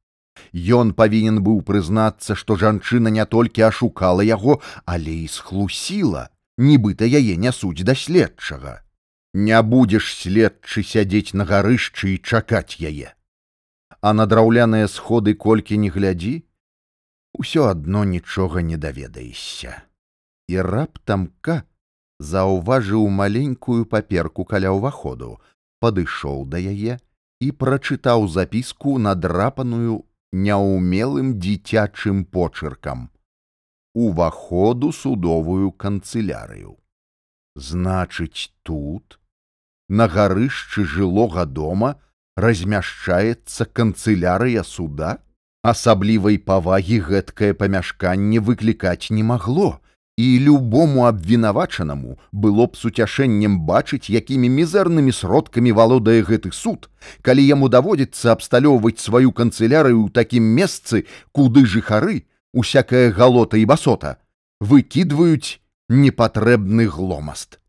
[0.53, 7.35] Ён павінен быў прызнацца, што жанчына не толькі ашукала яго, але і схлусіла, нібыта яе
[7.35, 8.84] нясуць да следчага
[9.35, 13.11] не будзеш следчы сядзець на гарышчы і чакаць яе.
[13.99, 16.33] А на драўляныя сходы колькі не глядзі,
[17.35, 19.83] усё адно нічога не даведаешся.
[20.47, 21.63] І раптам ка
[22.19, 25.35] заўважыў маленькую паперку каля ўваходу,
[25.83, 26.95] падышоў да яе
[27.43, 33.09] і прачытаў запіску надрапаную няўмелым дзіцячым почыркам
[33.95, 36.75] уваходу судовую канцылярыю.
[37.55, 39.19] Значыць, тут
[39.89, 41.95] на гарышчы жылога дома
[42.35, 45.17] размяшчаецца канцылярыя суда
[45.63, 49.79] асаблівай павагі гэткае памяшканне выклікаць не магло
[50.17, 56.87] і любому абвінавачанаму было б суцяшэннем бачыць якімі мізэрнымі сродкамі валодае гэты суд
[57.21, 64.17] калі яму даводзіцца абсталёўваць сваю канцылярыю ў такім месцы куды жыхары усякая галота і басота
[64.61, 67.59] выкідваюць непатрэбны гломаст.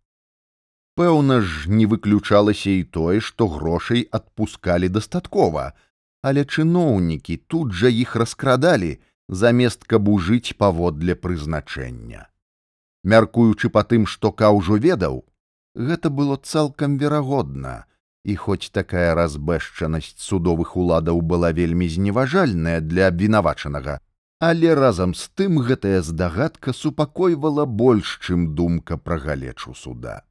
[0.96, 5.64] Пэўна ж, не выключалася і тое, што грошай адпускалі дастаткова,
[6.24, 8.96] але чыноўнікі тут жа іх раскрадалі,
[9.28, 12.22] замест каб ужыць паводле прызначэння.
[13.04, 15.20] Мяркуючы па тым, што ка ўжо ведаў,
[15.76, 17.84] гэта было цалкам верагодна,
[18.24, 23.98] і хоць такая разбэшчанасць судовых уладаў была вельмі зневажальная для абвінавачанага,
[24.40, 30.24] але разам з тым гэтая здагадка супакойвала больш, чым думка пра галечу суда.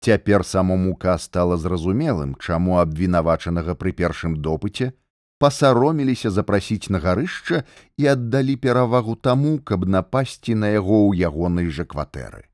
[0.00, 4.92] Цяпер самому ка стала зразумелым, чаму абвінавачанага пры першым допыце
[5.40, 7.64] пасароміліся запрасіць на гарышча
[7.96, 12.44] і аддалі перавагу таму, каб напасці на яго ў ягонай жа кватэры.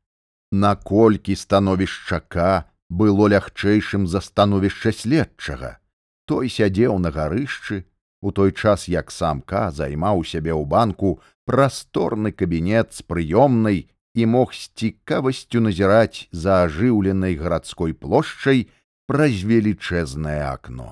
[0.52, 5.78] Наколькі становішчака было лягчэйшым за становішча следчага,
[6.26, 7.82] той сядзеў на гарышчы,
[8.22, 14.56] у той час як самка займаў сябе ў банку прасторны кабінет з прыёмнай і мог
[14.56, 18.66] з цікавасцю назіраць за ажыўленай гарадской плошчай
[19.06, 20.90] праз велічэзнае акно.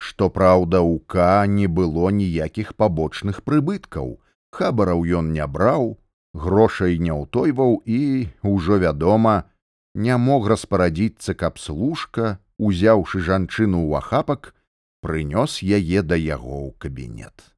[0.00, 4.16] Што праўда у ка не было ніякіх пабочных прыбыткаў.
[4.50, 6.00] Хабараў ён не браў
[6.34, 9.50] грошай не ўтойваў і ўжо вядома
[9.94, 14.54] не мог распарадзіцца каб служка узяўшы жанчыну ў ахапак
[15.02, 17.52] прынёс яе да яго ў кабінет.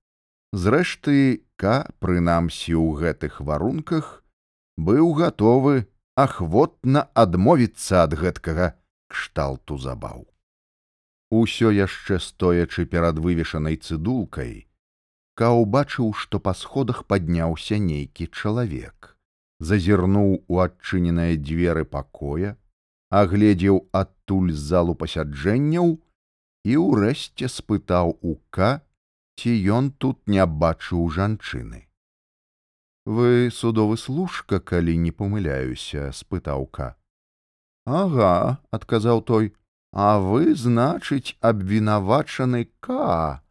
[0.53, 4.22] Зрэшты ка прынамсі ў гэтых варунках
[4.89, 5.77] быў гатовы
[6.27, 8.69] ахвотна адмовіцца ад гэткага
[9.13, 10.29] кшталту забаў
[11.33, 14.69] Усё яшчэ стоячы перад вывешанай цыдулкай,
[15.35, 19.17] Ка убачыў, што па сходах падняўся нейкі чалавек,
[19.69, 22.51] зазірнуў у адчыненыя дзверы пакоя,
[23.21, 25.95] агледзеў адтуль з залу пасяджэнняў
[26.69, 28.71] і ўрэшце спытаў ука,
[29.41, 31.89] ці ён тут не бачыў жанчыны.
[33.05, 36.95] Вы судовы служка, калі не памыляюся, спытаў ка.
[37.87, 39.53] Ага, адказаў той,
[39.93, 43.45] А вы, значыць, абвінавачаны ка.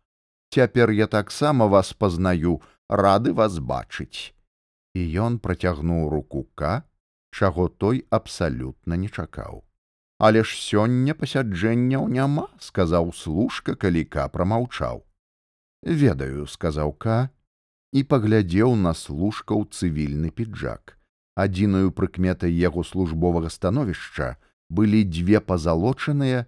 [0.50, 4.34] Цяпер я таксама вас пазнаю, рады вас бачыць.
[4.98, 6.84] І ён працягнуў руку ка,
[7.30, 9.62] чаго той абсалютна не чакаў.
[10.18, 15.06] Але ж сёння пасяджэнняў няма, сказаў служка, калі ка прамаўчаў.
[15.86, 17.30] Ведаю, сказаў ка
[17.92, 20.98] і паглядзеў на служка ў цывільны піджак.
[21.36, 24.36] Адзіную прыкметай яго службовага становішча,
[24.70, 26.46] былі дзве пазалочаныя,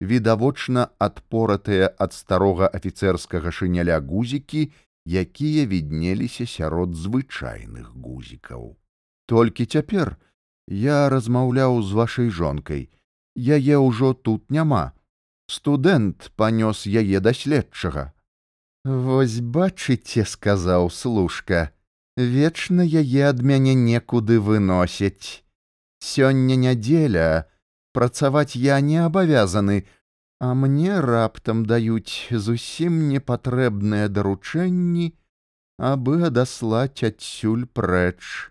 [0.00, 4.72] відавочна адпоратыя ад старога афіцэрскага шыняля гузікі,
[5.06, 8.76] якія віднеліся сярод звычайных гузікаў.
[9.26, 10.16] Толькі цяпер
[10.68, 12.90] я размаўляў з вашай жонкай.
[13.36, 14.92] Яе ўжо тут няма.
[15.48, 18.12] Студэнт панёс яе да следчага.
[18.84, 21.70] Вось бачыце, сказаў служка,
[22.16, 25.46] вечна яе ад мяне некуды выносяць.
[26.02, 27.46] Сёння нядзеля,
[27.94, 29.86] працаваць я не абавязаны,
[30.40, 35.14] а мне раптам даюць зусім непатрэбныя даручэнні,
[35.78, 38.50] абы адаслаць адсюль прэч.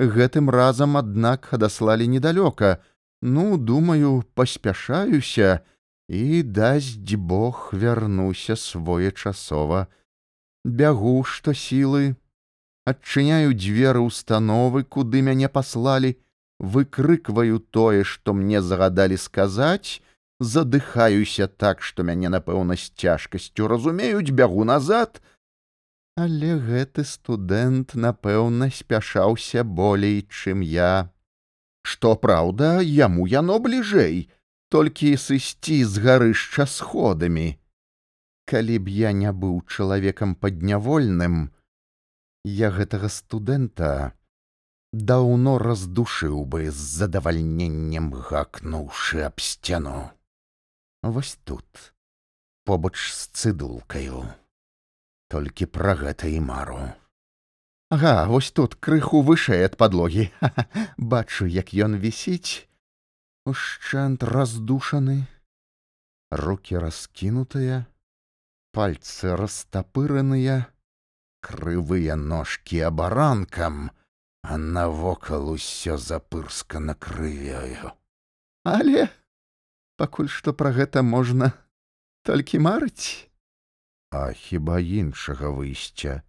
[0.00, 2.80] Гэтым разам, аднак адаслалі недалёка,
[3.20, 5.60] ну, думаю, паспяшаюся
[6.08, 9.86] і дасць Бог вярнуся своечасова.
[10.64, 12.16] Бягу, што сілы,
[12.88, 16.16] адчыняю дзверы установы, куды мяне паслалі,
[16.58, 20.00] выкрыкваю тое, што мне загадалі сказаць,
[20.40, 25.20] задыхаюся так, што мяне, напэўна, з цяжкасцю разумеюць, бягу назад.
[26.16, 31.12] Але гэты студэнт, напэўна, спяшаўся болей, чым я.
[31.84, 34.26] Што праўда, яму яно бліжэй,
[34.68, 37.56] толькі сысці з гарышча сходамі.
[38.48, 41.50] Калі б я не быў чалавекам паднявольным,
[42.44, 44.12] я гэтага студэнта
[44.92, 50.10] даўно раздушыў бы з задавальненнем гакнуўшы аб сцяну.
[51.02, 51.92] Вось тут,
[52.64, 54.24] побач з цыдулкаю,
[55.28, 56.80] толькі пра гэта і мару.
[57.90, 60.28] Ага, вось тут крыху вышэй ад падлогі,
[60.96, 62.67] бачу, як ён вісіць,
[63.48, 65.26] ушчант раздушаны,
[66.30, 67.86] руки раскінутыя,
[68.72, 70.68] пальцы растапыраныя,
[71.40, 73.90] крывыя ножкі абаранкам,
[74.42, 77.92] а навокал усё запырскана крывёю.
[78.64, 79.08] Але
[79.96, 81.52] пакуль што пра гэта можна
[82.24, 83.28] толькі марыць.
[84.12, 86.22] А хіба іншага выйсця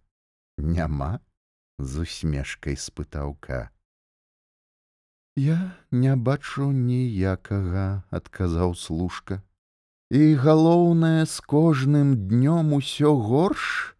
[0.58, 1.20] няма
[1.78, 3.70] з усмешкай спытаўка.
[5.36, 9.42] Я не бачу ніякага, адказаў служка.
[10.10, 13.94] І галоўнае з кожным днём усё горш,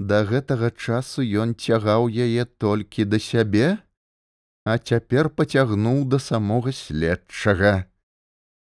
[0.00, 3.66] Да гэтага часу ён цягаў яе толькі да сябе,
[4.64, 7.72] а цяпер пацягнуў да самога следчага.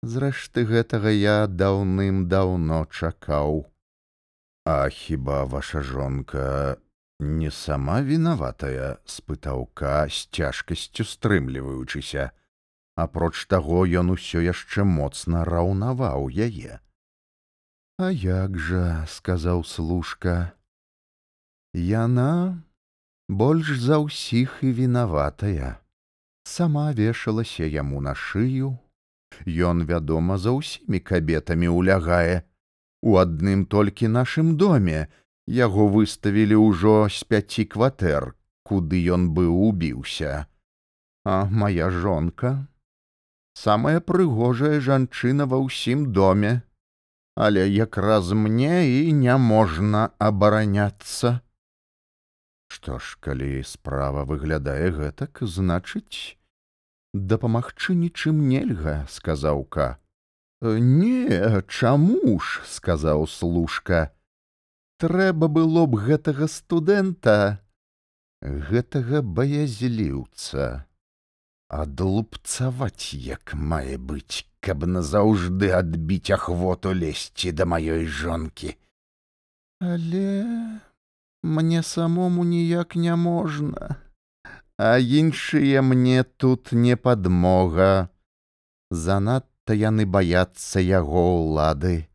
[0.02, 3.70] Зрэшты гэтага я даўным-даўно чакаў.
[4.66, 6.82] А хіба ваша жонка
[7.20, 12.32] не сама вінаватая спытаў ка з цяжкасцю стрымліваючыся.
[12.96, 16.80] Апроч таго ён усё яшчэ моцна раўнаваў яе
[18.00, 20.56] а як жа сказаў служка.
[21.76, 22.64] Яна
[23.28, 25.84] больш за ўсіх і вінаватая.
[26.48, 28.80] Сама вешалася яму на шыю.
[29.44, 32.48] Ён вядома за ўсімі кабетамі улягае
[33.04, 35.12] у адным толькі нашым доме
[35.50, 40.46] яго выставілі ўжо з пяці кватэр, куды ён быў убіўся.
[41.26, 42.70] А моя жонка
[43.58, 46.62] самая прыгожая жанчына ва ўсім доме,
[47.34, 51.42] але якраз мне і няможна абараняцца.
[52.70, 56.38] Што ж, калі справа выглядае гэтак, значыць,
[57.14, 59.98] дапамагчы нічым нельга, сказаў ка.
[60.62, 64.14] Не, чаму ж, сказаў служка
[65.04, 67.36] трэба было б гэтага студэнта
[68.42, 70.68] гэтага баязліўца.
[71.70, 78.76] Адлупцаваць як мае быць каб назаўжды адбіць ахвоту лезці да маёй жонкі.
[79.80, 80.28] Але
[81.44, 84.00] мне самому ніяк не можна
[84.80, 88.10] а іншыя мне тут не падмога.
[88.90, 92.09] Занадта яны баяцца яго ўлады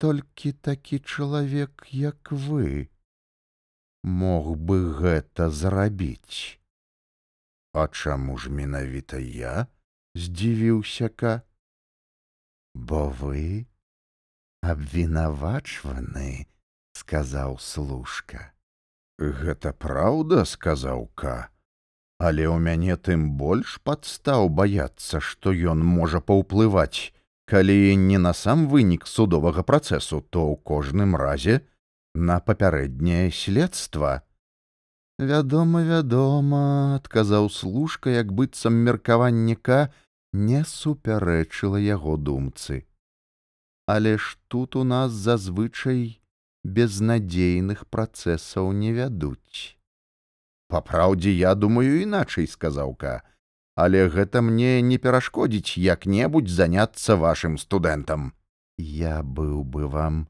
[0.00, 2.88] толькі такі чалавек як вы
[4.02, 6.56] мог бы гэта зрабіць?
[7.76, 9.66] А чаму ж менавіта я
[10.16, 11.34] здзівіўся ка
[12.74, 13.68] бо вы
[14.64, 16.48] абвінавачваны
[16.96, 18.50] сказаў служка.
[19.20, 21.50] Гэта праўда сказаў ка
[22.20, 27.12] але ў мяне тым больш падстаў баяцца што ён можа паўплываць
[27.50, 31.66] калі не на сам вынік судовага працэсу, то ў кожным разе
[32.14, 34.22] на папярэдняе следства.
[35.18, 36.60] Вядома, вядома,
[36.96, 39.90] адказаў служка, як быццам меркаванніка
[40.32, 42.86] не супярэчыла яго думцы.
[43.90, 46.22] Але ж тут у нас зазвычай
[46.64, 49.74] безнадзейных працэсаў не вядуць.
[50.70, 53.26] Папраўдзе, я думаю іначай сказаўка
[53.74, 58.32] але гэта мне не перашкодзіць як-небудзь заняцца вашым студэнтам.
[58.78, 60.28] Я быў бы вам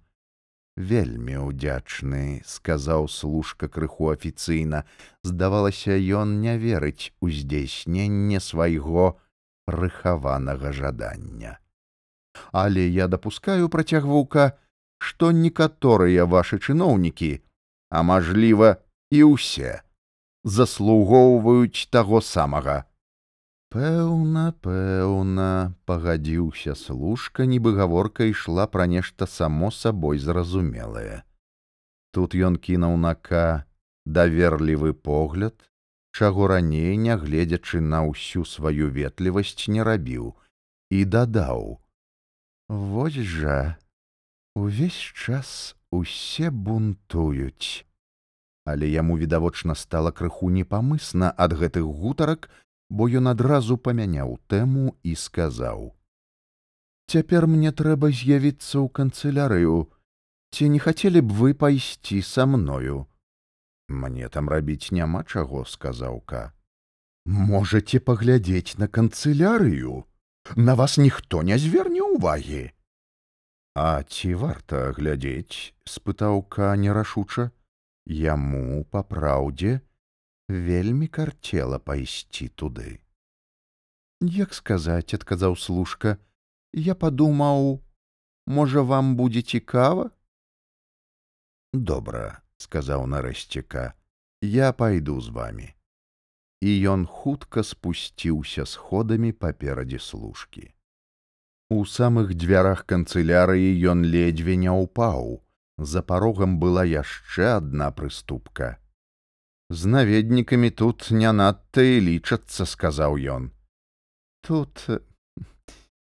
[0.76, 4.84] вельмі ўдзячны сказаў служка крыху афіцыйна.
[5.22, 9.18] Здавалася ён не верыць у здзейсненне свайго
[9.66, 11.59] рыхаванага жадання.
[12.53, 14.59] Але я дапускаю працягвука
[15.01, 17.41] што некаторыя вашы чыноўнікі
[17.91, 18.76] а мажліва
[19.11, 19.82] і ўсе
[20.45, 22.84] заслугоўваюць таго самага
[23.71, 31.23] Пэўна, пэўна, пагадзіўся служка, нібы гаворка ішла пра нешта само сабой зразумелае.
[32.11, 33.62] Тут ён кінуў нака
[34.07, 35.55] даверлівы погляд,
[36.11, 40.35] чаго раней, нягледзячы на ўсю сваю ветлівасць не рабіў,
[40.91, 41.79] і дадаў:
[42.68, 43.79] «Вось жа,
[44.59, 47.87] увесь час усе бунтуюць.
[48.66, 52.51] Але яму відавочна стала крыху непамысна ад гэтых гутарак,
[52.91, 55.95] бо ён адразу памяняў тэму і сказаў:
[57.11, 59.88] «Цяпер мне трэба з'явіцца ў канцылярыю,
[60.51, 63.07] ці не хацелі б вы пайсці са мною.
[63.91, 66.53] Мне там рабіць няма чаго, сказаў ка.
[67.26, 70.05] Можаце паглядзець на канцылярыю.
[70.57, 72.70] На вас ніхто не зверне ўвагі.
[73.74, 75.74] А ці варта глядзець?
[75.86, 77.51] спытаў ка нерашуча.
[78.07, 79.80] Яму па праўдзе,
[80.51, 82.99] вельмі карцела пайсці туды.
[84.21, 86.19] Як сказаць, адказаў служка,
[86.75, 87.81] я падумаў,
[88.47, 90.11] можа, вам будзе цікава?
[91.73, 93.95] Добра, сказаў нарэшціка,
[94.43, 95.75] я пайду з вами.
[96.61, 100.75] І ён хутка спусціўся сходамі паперадзе служкі.
[101.71, 105.41] У самых дзвярах канцылярыі ён ледзьве не ўпаў.
[105.79, 108.77] За парогам была яшчэ адна прыступка
[109.71, 113.51] з наведнікамі тут не надта і лічацца сказаў ён.
[114.43, 114.83] Тут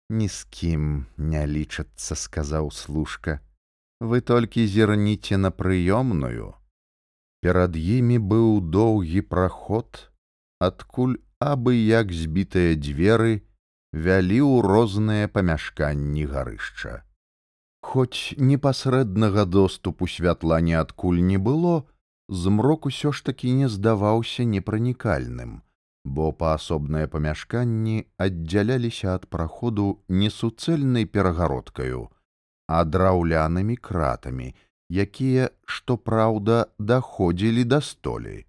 [0.09, 3.39] ні з кім не лічацца сказаў служка.
[4.01, 6.57] Вы толькі зірніце на прыёмную.
[7.45, 10.09] Перад імі быў доўгі праход
[10.57, 13.45] адкуль абы як збітыя дзверы
[13.93, 17.05] вялі ў розныя памяшканні гарышча.
[17.81, 21.85] Хоць непасрэднага доступу святла ніадкуль не было
[22.31, 25.59] змрок усё ж такі не здаваўся непранікальным.
[26.03, 32.09] бо паасобныя памяшканні аддзяляліся ад праходу не суцэльнай перагародкаю,
[32.67, 34.55] а драўлянымі кратамі,
[34.89, 38.45] якія, што праўда, даходзілі да столі.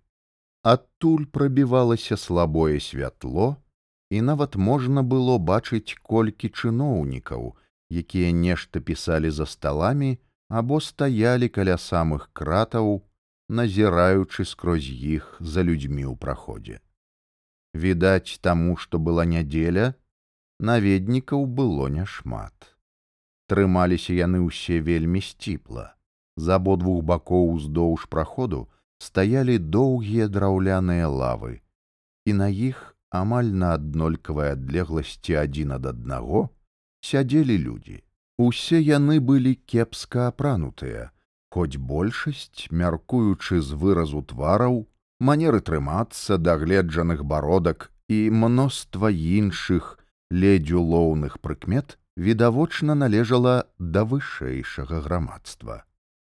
[0.63, 3.57] Адтуль прабівалася слабое святло,
[4.11, 7.57] і нават можна было бачыць колькі чыноўнікаў,
[7.91, 10.19] якія нешта пісалі за сталамі
[10.49, 13.03] або стаялі каля самых кратаў,
[13.53, 16.81] назіраючы скрозь іх за людзьмі ў праходзе.
[17.77, 19.93] Відаць таму, што была нядзеля,
[20.59, 22.73] наведнікаў было няшмат.
[23.53, 25.93] Трымаліся яны ўсе вельмі сціпла.
[26.37, 28.65] З абодвух бакоў уздоўж праходу
[28.99, 31.61] стаялі доўгія драўляныя лавы,
[32.25, 36.49] і на іх амаль на аднолькавай адлегласці адзін ад аднаго
[37.05, 38.01] сядзелі людзі.
[38.41, 41.12] Усе яны былі кепска апранутыя,
[41.53, 44.85] хоць большасць, мяркуючы з выразу твараў,
[45.21, 49.99] манеры трымацца дагледжаных бародак і мноства іншых
[50.31, 55.85] ледзь улоўных прыкмет відавочна належала да вышэйшага грамадства.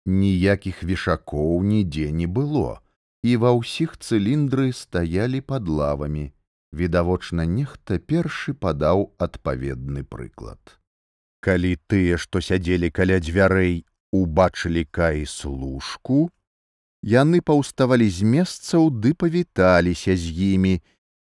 [0.05, 2.81] Ніякіх вішакоў нідзе не было,
[3.23, 6.33] і ва ўсіх цыліндры стаялі пад лавамі.
[6.73, 10.59] Відавочна, нехта першы падаў адпаведны прыклад.
[11.39, 16.29] Калі тыя, што сядзелі каля дзвярэй, убачылі каі служку,
[17.03, 20.75] яны паўставалі з месцаў ды павіталіся з імі.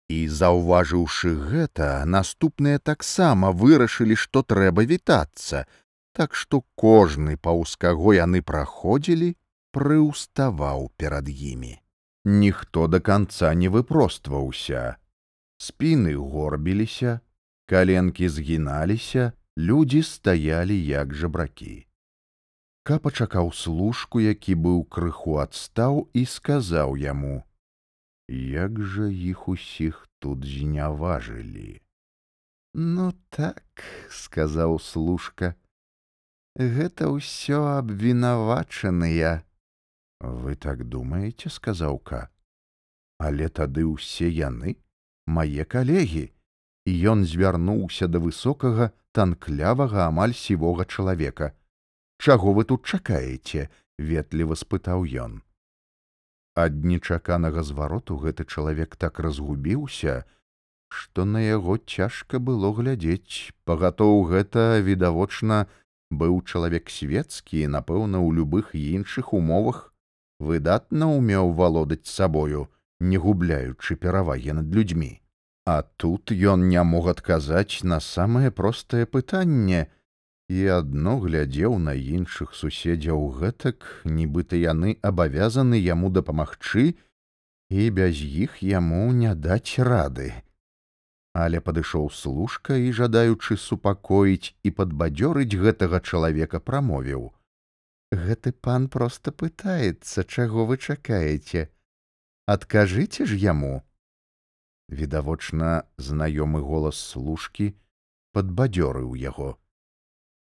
[0.10, 5.64] І заўважыўшы гэта наступныя таксама вырашылі што трэба вітацца.
[6.14, 9.30] Так што кожны паўз каго яны праходзілі
[9.74, 11.80] прыўставаў перад імі.
[12.26, 14.98] Ніхто да канца не выпростваўся.
[15.58, 17.22] Спіны горбіліся
[17.66, 21.88] каленкі згіналіся людзі стаялі як жабракі
[22.84, 27.48] Ка пачакаў служку, які быў крыху адстаў і сказаў яму:
[28.28, 31.80] «Як жа іх усіх тут зняважылі.
[32.74, 33.64] Ну так,
[34.10, 35.56] сказаў служка,
[36.60, 39.48] гэта ўсё абвінавачаныя.
[40.20, 42.28] Вы так думаеце, сказаў ка,
[43.16, 44.76] але тады ўсе яны,
[45.24, 46.36] мае калегі,
[46.84, 51.56] і ён звярнуўся да высокага танклявага амаль сівога чалавека
[52.20, 55.42] чаго вы тут чакаеце ветліва спытаў ён.
[56.56, 60.24] Ад нечаканага звароту гэты чалавек так разгубіўся
[60.94, 63.50] што на яго цяжка было глядзець.
[63.66, 65.66] Пагатоў гэта відавочна
[66.22, 69.82] быў чалавек свецкі напэўна ў любых іншых умовах
[70.50, 75.12] выдатна ўмеў валодаць сабою не губляючы перавагі над людзьмі.
[75.66, 79.88] А тут ён не мог адказаць на самае простае пытанне
[80.50, 86.96] і адно глядзеў на іншых суседзяў гэтак, нібыта яны абавязаны яму дапамагчы
[87.70, 90.34] і без іх яму не даць рады.
[91.34, 97.32] Але падышоў служка і жадаючы супакоіць і падбадзёрыць гэтага чалавека прамовіў:
[98.12, 101.72] «Гэты пан проста пытаецца, чаго вы чакаеце.
[102.46, 103.82] Адкажыце ж яму.
[104.90, 107.74] Відавочна, знаёмы голас служкі
[108.36, 109.58] падбадзёрыў яго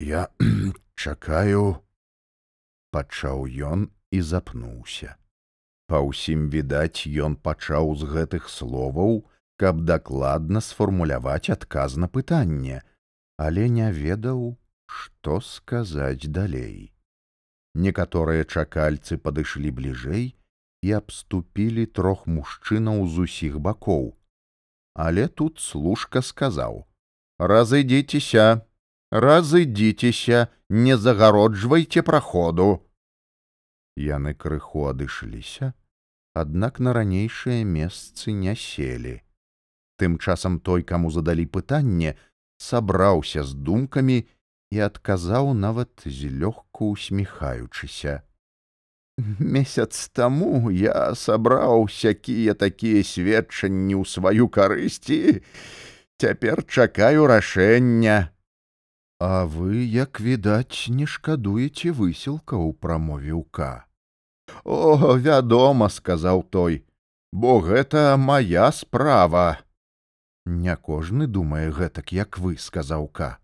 [0.00, 0.28] я
[0.96, 1.84] чакаю
[2.90, 5.16] пачаў ён і запнуўся.
[5.86, 9.26] Па ўсім відаць ён пачаў з гэтых словаў
[9.60, 12.80] каб дакладна сфармуляваць адказ на пытанне
[13.40, 14.40] але не ведаў
[14.84, 16.92] што сказаць далей.
[17.74, 20.26] Некаторыя чакальцы падышлі бліжэй
[20.84, 24.12] і абступілі трох мужчынаў з усіх бакоў.
[24.92, 26.84] Але тут служка сказаў
[27.38, 28.60] разыдзіцеся
[29.10, 32.86] разыдзіцеся, не загароджвайце праходу.
[33.96, 35.74] Яны крыху адышліся,
[36.34, 39.20] аднак на ранейшыя месцы не селі.
[39.98, 42.16] Тым часам той, каму задалі пытанне,
[42.56, 44.24] сабраўся з думкамі
[44.70, 48.22] і адказаў нават злёгку усміхаючыся.
[49.38, 55.42] Месяц таму я сабраў сякія такія сведчанні ў сваю карысці,
[56.16, 58.32] цяпер чакаю рашэння.
[59.20, 63.84] А вы, як відаць, не шкадуеце высілка ў прамовіўка.
[64.64, 66.80] О, вядома, сказаў той,
[67.28, 69.60] бо гэта моя справа.
[70.46, 73.36] Не кожны думае гэтак, як вы, сказаў ка.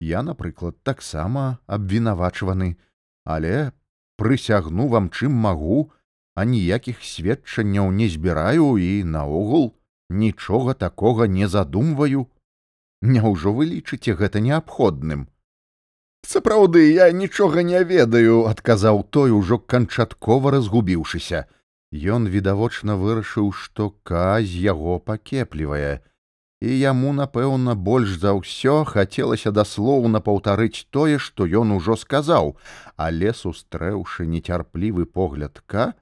[0.00, 2.80] Я, напрыклад, таксама абвінавачваны,
[3.28, 3.76] але
[4.16, 5.92] прысягну вам чым магу,
[6.32, 9.76] а ніякіх сведчанняў не збіраю і наогул
[10.08, 12.32] нічога такога не задумваю.
[13.02, 15.28] Няўжо вы лічыце гэта неабходным?
[16.26, 21.48] Сапраўды, я нічога не ведаю, адказаў той ужо канчаткова разгубіўшыся.
[21.90, 26.04] Ён відавочна вырашыў, што казь яго пакеплівае,
[26.60, 32.56] і яму, напэўна, больш за ўсё хацелася даслоўна паўтарыць тое, што ён ужо сказаў,
[32.96, 35.94] але сустрэўшы нецярплівы погляд ка,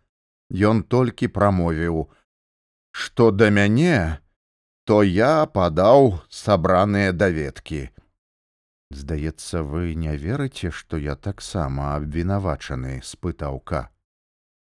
[0.50, 2.10] ён толькі прамовіў:
[3.00, 4.18] «Што да мяне,
[4.88, 7.80] то я падаў сабраныя даведкі.
[8.88, 13.80] Здаецца, вы не верыце, што я таксама абвінавачаны, спытаў ка.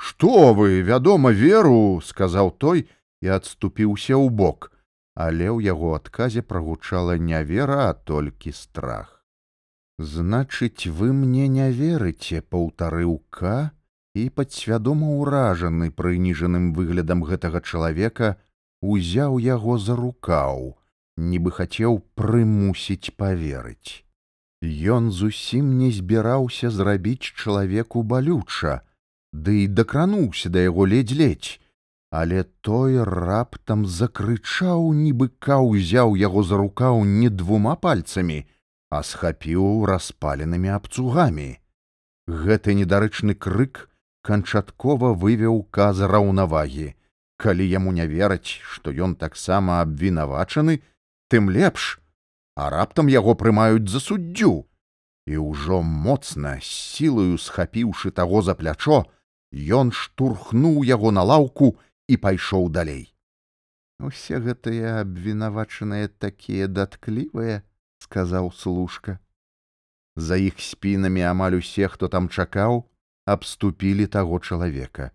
[0.03, 2.83] Што вы, вядома, веру, сказаў той
[3.23, 4.73] і адступіўся ў бок,
[5.14, 9.23] але ў яго адказе прагучала не вера, а толькі страх.
[10.03, 13.71] Значыць, вы мне не верыце, паўтарыў ка
[14.19, 18.35] і падсвядома ўражаны прыніжаным выглядам гэтага чалавека
[18.83, 20.76] узяў яго за рукаў,
[21.16, 24.05] нібы хацеў прымусіць паверыць.
[24.62, 28.83] Ён зусім не збіраўся зрабіць чалавеку балюча,
[29.33, 31.61] ды і дакрануўся да яго ледзь-ледзь,
[32.11, 38.47] але той раптам закрычаў, нібы ка ўзяў яго за рукаў не двума пальцамі,
[38.91, 41.61] а схапіў распаленымі абцугамі.
[42.26, 43.89] Гэты недарычны крык
[44.24, 46.97] канчаткова вывеў каза раўнавагі.
[47.39, 50.82] Калі яму не вераць, што ён таксама абвінавачаны,
[51.30, 52.01] тым лепш,
[52.59, 54.66] а раптам яго прымаюць за суддзю.
[55.30, 59.07] І ўжо моцна сілаю схапіўшы таго за плячо,
[59.53, 61.76] Ён штурхнуў яго на лаўку
[62.09, 63.14] і пайшоў далей.
[63.99, 67.62] Усе гэтыя абвінавачаныя такія датклівыя,
[67.99, 69.18] сказаў служка.
[70.16, 72.84] За іх спінамі амаль усе, хто там чакаў,
[73.24, 75.11] абступілі таго чалавека.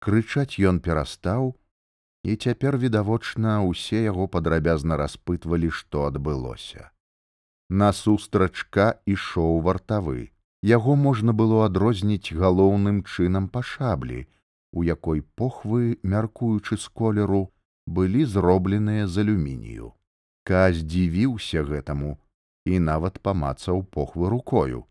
[0.00, 1.52] Крычаць ён перастаў,
[2.24, 6.88] і цяпер відавочна усе яго падрабязна распытвалі, што адбылося.
[7.68, 10.32] Насустрачка ішоў вартавы.
[10.62, 14.26] Яго можна было адрозніць галоўным чынам па шаблі,
[14.72, 17.48] у якой похвы, мяркуючы з колеру,
[17.86, 19.92] былі зробленыя з алюмінію.
[20.44, 22.18] Ка здзівіўся гэтаму
[22.66, 24.84] і нават памацаў похвы рукою.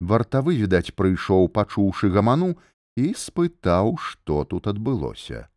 [0.00, 2.56] Вартавы, відаць, прыйшоў, пачуўшы гаману
[2.96, 5.48] і спытаў, што тут адбылося.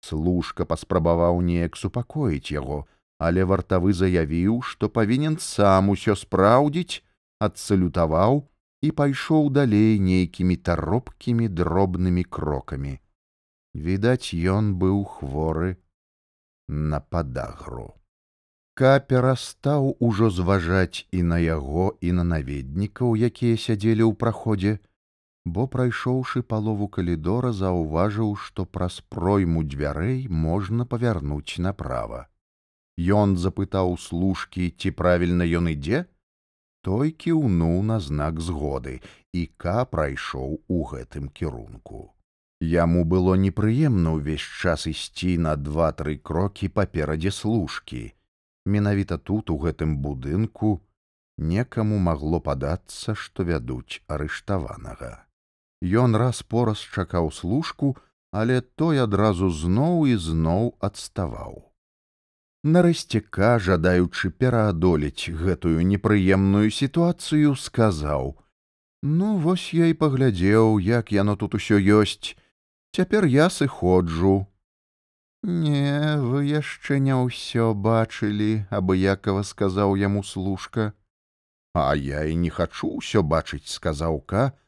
[0.00, 2.86] Служка паспрабаваў неяк супакоіць яго,
[3.18, 7.02] але вартавы заявіў, што павінен сам усё спраўдзіць,
[7.42, 8.46] адсалютаваў
[8.82, 12.98] і пайшоў далей нейкімі таропкімі дробнымі крокамі.
[13.74, 15.76] Відаць, ён быў хворы
[16.68, 17.94] на падагру.
[18.78, 24.78] Ка перастаў ужо зважаць і на яго і на наведнікаў, якія сядзелі ў праходзе,
[25.54, 32.26] бо прайшоўшы палову калідора, заўважыў, што праз пройму дзвярэй можна павярнуць направа.
[32.98, 36.04] Ён запытаў служкі, ці правільна ён ідзе,
[36.82, 39.00] той кіўнуў на знак згоды
[39.32, 42.14] і ка прайшоў у гэтым кірунку.
[42.60, 48.02] Яму было непрыемна ўвесь час ісці на два-тры крокі паперадзе служкі.
[48.66, 50.82] Менавіта тут у гэтым будынку
[51.38, 55.27] некаму магло падацца, што вядуць арыштаванага.
[55.82, 57.96] Ён раз пораз чакаў служку,
[58.32, 61.68] але той адразу зноў і зноў адставаў.
[62.64, 68.36] Нарасцяка, жадаючы пераадолець гэтую непрыемную сітуацыю, сказаў:
[69.02, 72.34] «Ну, вось я і паглядзеў, як яно тут усё ёсць.
[72.90, 74.48] Цяпер я сыходжу.
[75.44, 80.92] Не, вы яшчэ не ўсё бачылі, абыякова сказаў яму служка.
[81.74, 84.58] А я і не хачу ўсё бачыць, сказаў ка,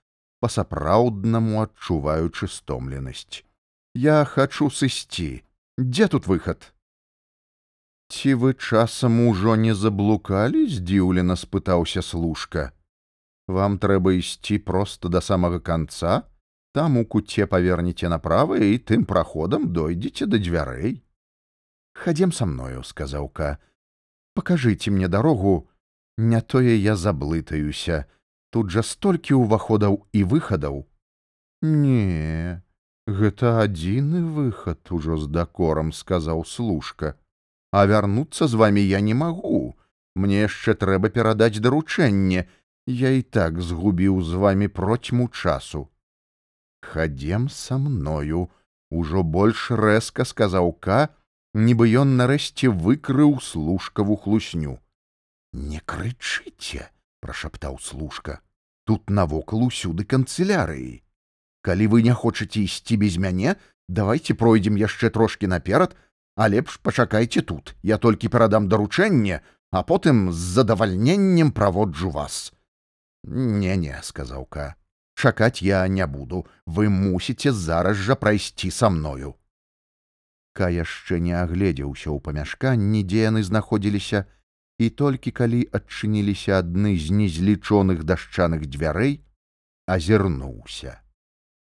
[0.41, 3.45] па-сапраўднаму адчуваючы стомленасць.
[3.95, 5.45] Я хачу сысці.
[5.78, 6.72] Дзе тут выхад?
[8.11, 12.64] ці вы часам ужо не заблукалі здзіўлена спытаўся служка
[13.59, 16.16] вам трэба ісці проста да самага канца
[16.78, 20.97] там у куце павернеце направа і тым праходам дойдзеце да дзвярэй
[22.03, 23.53] хадзем са мною сказаў ка
[24.34, 25.55] пакажыце мне дарогу
[26.18, 28.05] не тое я заблытаюся
[28.51, 30.85] тут жа столькі ўваходаў і выхадаў.
[31.63, 32.63] Не
[33.07, 37.17] гэта адзіны выхад ужо з дакорам сказаў служка.
[37.73, 39.77] А вярнуцца з вами я не магу.
[40.15, 42.47] Мне яшчэ трэба перадаць даручэнне.
[42.87, 45.89] Я і так згубіў з вами процьму часу.
[46.83, 48.49] Хадзем са мною
[48.91, 51.15] ужо больш рэзка сказаў ка
[51.55, 54.81] нібы ён нарэшце выкрыў служкаву хлусню.
[55.53, 56.91] Не крычыце
[57.21, 58.41] прашаптаў служка
[58.85, 61.03] тут навокал усюды канцелярыі
[61.62, 63.57] калі вы не хочаце ісці без мяне
[63.89, 65.97] давайте пройдзем яшчэ трошки наперад
[66.37, 67.75] а лепш пачакайце тут.
[67.83, 72.53] Я толькі перадам даручэнне а потым з задавальненнем праводжу вас.
[73.25, 74.75] Не не сказаў ка
[75.14, 76.47] чакаць я не буду.
[76.64, 79.37] Вы мусіце зараз жа прайсці са мною
[80.57, 84.25] ка яшчэ не агледзеўся ў памяшканні дзе яны знаходзіліся
[84.81, 89.20] і толькі калі адчыніліся адны з незлічоных дашчаных дзвярэй
[89.97, 90.97] азірнуўся.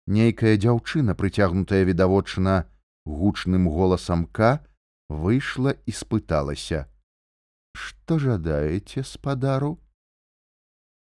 [0.07, 2.57] Нейкая дзяўчына прыцягнутая відавочна
[3.05, 4.51] гучным голасам ка
[5.09, 6.85] выйшла і спыталася
[7.75, 9.77] што жадаеце спадару?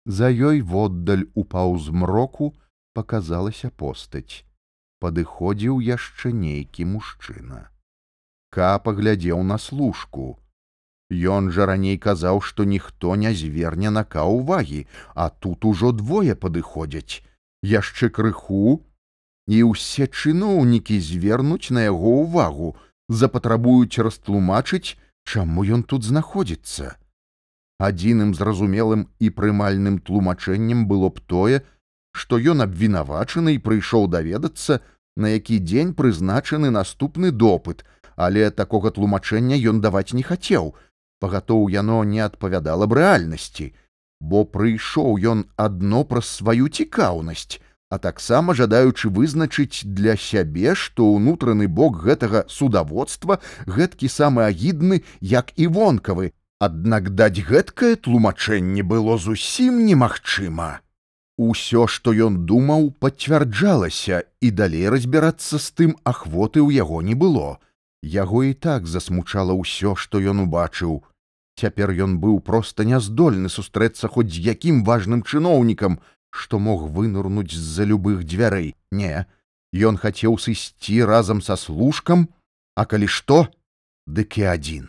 [0.07, 2.55] За ёй воддаль у паўзмроку
[2.95, 4.45] показалася постаць.
[5.01, 7.61] Падыходзіў яшчэ нейкі мужчына.
[8.55, 10.27] Ка паглядзеў на служку
[11.11, 16.39] Ён жа раней казаў, што ніхто не зверне на ка ўвагі, а тут ужо двое
[16.39, 17.27] падыходзяць.
[17.67, 18.87] Яшчэ крыху,
[19.51, 22.77] і ўсе чыноўнікі звернуць на яго ўвагу,
[23.11, 24.95] запатрабуюць растлумачыць,
[25.27, 26.95] чаму ён тут знаходзіцца.
[27.83, 31.67] Адзіным зразумелым і прымальным тлумачэннем было б тое,
[32.15, 34.79] што ён абвінавачаны і прыйшоў даведацца,
[35.17, 37.83] на які дзень прызначаны наступны допыт,
[38.15, 40.75] але такога тлумачэння ён даваць не хацеў,
[41.21, 43.71] пагатоў яно не адпавядала б рэальнасці,
[44.21, 47.61] бо прыйшоў ён адно праз сваю цікаўнасць,
[47.91, 55.53] а таксама жадаючы вызначыць для сябе, што ўнутраны бок гэтага судаводства гэткі самы агідны, як
[55.57, 60.85] і вонкавы, Аднак даць гэткае тлумачэнне было зусім немагчыма.
[61.41, 67.57] Усё, што ён думаў, пацвярджалася, і далей разбірацца з тым ахвоты ў яго не было.
[68.05, 71.01] Яго і так засмучала ўсё, што ён убачыў,
[71.61, 76.01] Цяпер ён быў проста няздольны сустрэцца хоць з якім важным чыноўнікам,
[76.31, 78.75] што мог вынурнуць з-за любых дзвярэй.
[78.91, 79.27] Не,
[79.73, 82.27] Ён хацеў сысці разам са служкам,
[82.75, 83.47] а калі што,
[84.07, 84.89] дык і адзін.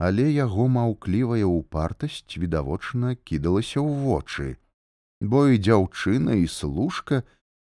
[0.00, 4.56] Але яго маўклівая ўпартасць відавочна кідалася ў вочы,
[5.20, 7.20] бо і дзяўчына і служка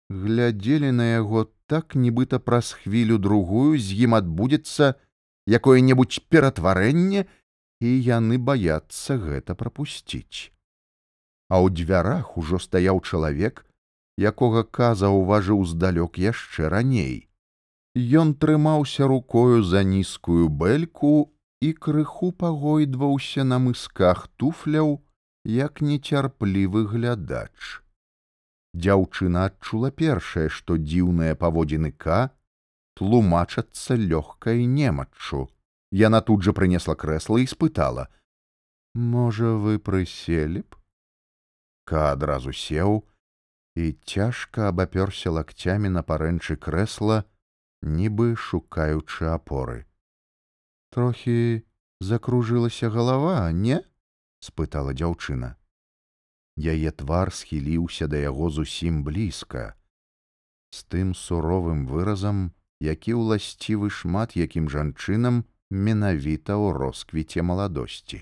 [0.10, 4.98] глядзелі на яго так, нібыта праз хвілю другую з ім адбудзецца
[5.46, 7.30] якое-небудзь ператварэнне,
[7.84, 10.54] і яны баяцца гэта прапусціць.
[11.52, 13.66] А ў дзвярах ужо стаяў чалавек,
[14.32, 17.28] якога каза ўважыў здалёк яшчэ раней.
[17.96, 21.30] Ён трымаўся рукою за нізкую бэльку
[21.62, 25.04] і крыху пагойдваўся на мысках туфляў,
[25.46, 27.84] як нецярплівы глядач.
[28.74, 32.32] Дзяўчына адчула першае, што дзіўныя паводзіны ка
[32.98, 35.50] тлумачацца лёгкай немаччу.
[35.94, 38.10] Яна тут жа прынесла крэсла і спытала:
[39.14, 40.82] «Можа, вы прыселі б?
[41.86, 43.06] Ка адразу сеў
[43.78, 47.30] і цяжка абапёрся лакцямі на парэнчы крэсла,
[47.86, 49.86] нібы шукаючы апоры.
[50.90, 51.62] Трохі
[52.02, 53.82] закружылася галава, не?
[54.42, 55.58] спытала дзяўчына.
[56.58, 59.78] Яе твар схіліўся да яго зусім блізка.
[60.74, 68.22] З тым суровым выразам, які ўласцівы шмат якім жанчынам, менавіта ў росквіце маладосці.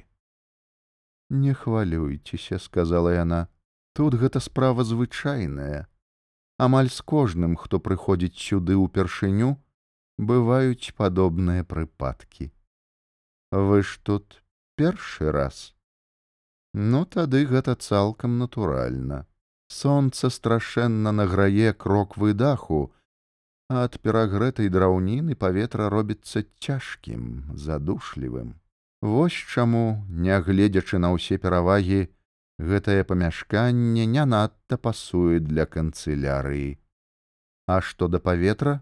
[1.30, 3.48] Не хвалюйцеся, сказала яна,
[3.94, 5.88] тут гэта справа звычайная.
[6.58, 9.60] Амаль з кожным, хто прыходзіць сюды ўпершыню,
[10.18, 12.52] бываюць падобныя прыпадкі.
[13.52, 14.44] Вы ж тут
[14.76, 15.76] першы раз.
[16.74, 19.28] Ну тады гэта цалкам натуральна.
[19.68, 22.94] Сонца страшэнна награе крок выдаху,
[23.72, 28.50] а ад перагрэтай драўніны паветра робіцца цяжкім, задушлівым.
[29.02, 29.84] Вось чаму,
[30.26, 32.02] нягледзячы на ўсе перавагі,
[32.72, 36.76] гэтае памяшканне не надта пасуе для канцылярыі.
[37.72, 38.82] А што да паветра?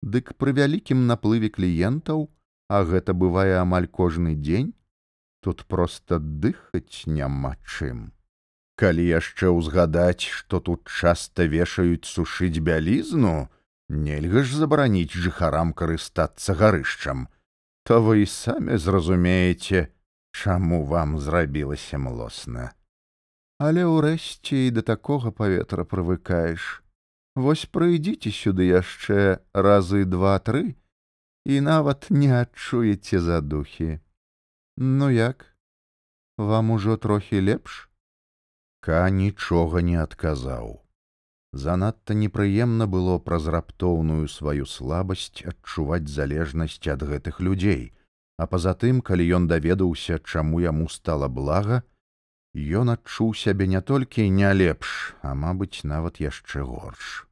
[0.00, 2.26] Дык пры вялікім наплыве кліентаў,
[2.72, 4.72] а гэта бывае амаль кожны дзень,
[5.44, 8.16] тут проста дыхаць няма чым.
[8.80, 13.36] Калі яшчэ ўзгадаць, што тут часта вешаюць сушыць бялізну,
[13.88, 17.28] Нельга ж забараніць жыхарам карыстацца гарышчам,
[17.86, 19.94] то вы і самі зразумееце,
[20.34, 22.74] чаму вам зрабілася млосна.
[23.62, 26.82] Але ўрэшце і да такога паветра прывыкаеш.
[27.36, 30.74] Вось прыйдзіце сюды яшчэ разы два-тры
[31.46, 34.00] і нават не адчуеце задухі.
[34.76, 35.46] Ну як?
[36.36, 37.88] Вам ужо трохі лепш?
[38.80, 40.85] Ка нічога не адказаў.
[41.56, 47.92] Занадта непрыемна было праз раптоўную сваю слабасць адчуваць залежнасць ад гэтых людзей,
[48.36, 51.82] а па-затым, калі ён даведаўся, чаму яму стала блага,
[52.80, 57.24] ён адчуў сябе не толькі не лепш, а мабыць, нават яшчэ горш.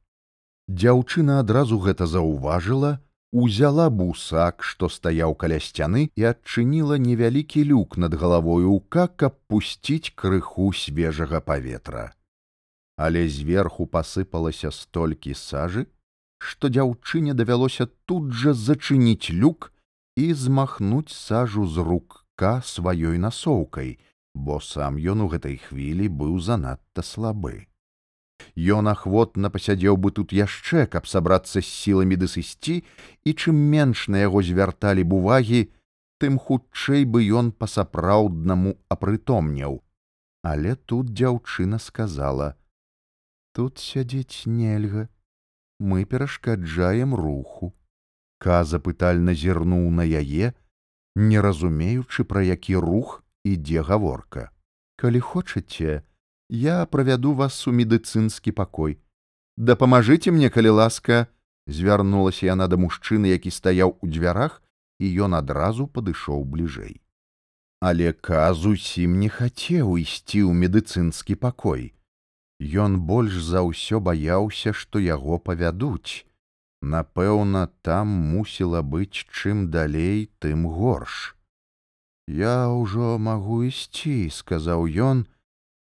[0.67, 2.97] Дзяўчына адразу гэта заўважыла,
[3.31, 10.13] узяла бусак, што стаяў каля сцяны і адчыніла невялікі люк над галавою ўка, каб пусціць
[10.15, 12.13] крыху свежага паветра.
[12.97, 15.85] Але зверху пасыпалася столькі сажы,
[16.39, 19.71] што дзяўчыне давялося тут жа зачыніць люк
[20.15, 23.97] і змахнуць сажу з рукка сваёй насоўкай,
[24.35, 27.67] бо сам ён у гэтай хвілі быў занадта слабы.
[28.55, 32.83] Ён ахвотна пасядзеў бы тут яшчэ, каб сабрацца з сіламі ды сысці,
[33.23, 35.61] і чым менш на яго звярталі б увагі,
[36.19, 39.81] тым хутчэй бы ён па-сапраўднаму апрытомнеў.
[40.43, 42.55] Але тут дзяўчына сказала:
[43.55, 45.07] «Тут сядзець нельга,
[45.79, 47.71] мы перашкаджаем руху.
[48.37, 50.51] Ка запытальна зірнуў на яе,
[51.15, 54.51] не разумеючы, пра які рух ідзе гаворка.
[54.99, 56.03] Калі хочаце,
[56.49, 58.99] я правяду вас у медыцынскі пакой.
[59.55, 61.31] Дапамажыце мне, калі ласка,
[61.63, 64.59] звярнулася яна да мужчыны, які стаяў у дзвярах,
[64.99, 66.99] і ён адразу падышоў бліжэй.
[67.79, 71.94] Але ка зусім не хацеў ісці ў медыцынскі пакой.
[72.59, 76.23] Ён больш за ўсё баяўся, што яго павядуць.
[76.81, 81.35] Напэўна, там мусіла быць чым далей, тым горш.
[82.27, 85.25] Я ўжо магу ісці, сказаў ён,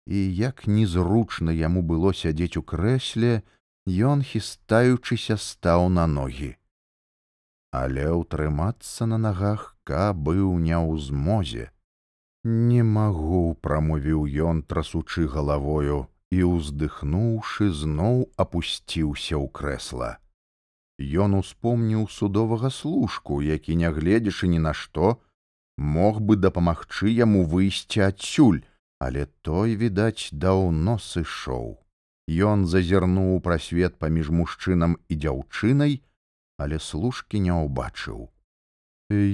[0.07, 3.43] і як незручна яму было сядзець у крэсле,
[3.87, 6.57] ён хістаючыся стаў на ногі.
[7.73, 11.71] Але ўтрымацца на нагах ка быў не ў змозе.
[12.45, 20.11] Не магу, прамовіў ён, трасучы галавою і, уздыхнуўшы, зноў апусціўся ў крэсла.
[20.99, 25.16] Ён успомніў судовага служку, які, нягледзячы ні на што,
[25.78, 28.62] мог бы дапамагчы яму выйсці адсюль,
[28.99, 31.66] але той відаць даўно сышоў
[32.51, 35.99] ён зазірнуў прасвет паміж мужчынам і дзяўчынай
[36.64, 38.22] але служкі не ўбачыў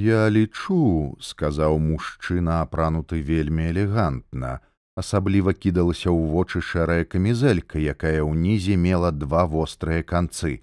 [0.07, 0.80] я лічу
[1.20, 4.59] сказаў мужчына апрануты вельмі элегантна
[5.03, 10.57] асабліва кідалася ў вочы шэрая камізэлька якая ўнізе мела два вострыя канцы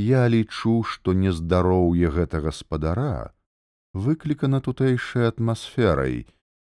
[0.00, 3.14] я лічу што нездароўе гэтага спадара
[3.94, 6.20] выклікана тутэйшай атмасферай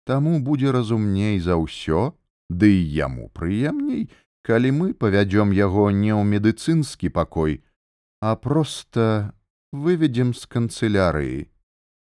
[0.05, 2.11] Таму будзе разумней за ўсё,
[2.49, 4.11] ды і яму прыемней,
[4.43, 7.63] калі мы павядзём яго не ў медыцынскі пакой,
[8.19, 9.31] а проста
[9.71, 11.47] выведзем з канцылярыі.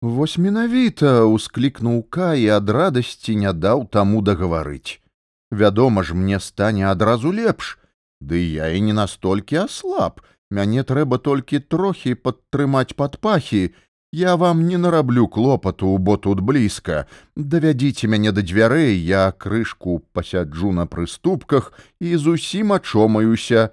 [0.02, 4.98] Вось менавіта ўсклікнуў ка і ад радасці не даў таму дагаварыць.
[5.52, 7.78] Вядома ж, мне стане адразу лепш,
[8.22, 13.74] Ды я і не настолькі аслаб, мяне трэба толькі трохі падтрымаць пад пахі,
[14.14, 17.06] Я вам не нараблю клопату, бо тут блізка.
[17.38, 21.72] Давядзіце мяне да дзвярэй, я крышку пасяджу на прыступках
[22.02, 23.70] і зусім ачомаюся.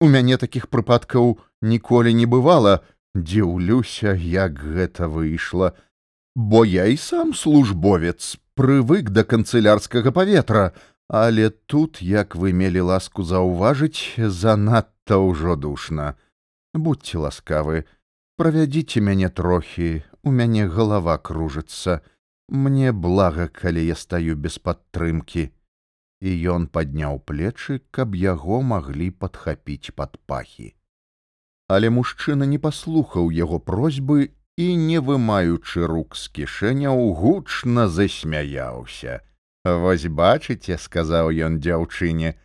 [0.00, 2.82] У мяне такіх прыпадкаў ніколі не бывала,
[3.14, 5.72] дзіўлюся, як гэта выйшла.
[6.34, 10.72] Бо я і сам службовец, прывык да канцылярскага паветра,
[11.08, 16.14] але тут, як вы мелі ласку заўважыць, занадта ўжо душна.
[16.74, 17.84] Будьце ласкавы,
[18.38, 19.86] правядзіце мяне трохі
[20.22, 21.98] у мяне галава кружыцца
[22.64, 25.44] мне блага калі я стаю без падтрымкі
[26.28, 30.68] і ён падняў плечы каб яго маглі падхапіць пад пахі
[31.68, 34.18] але мужчына не паслухаў яго просьбы
[34.56, 39.20] і не вымаючы рук з кішэняў гучна засмяяўся
[39.86, 42.36] вось бачыце сказаў ён дзяўчыне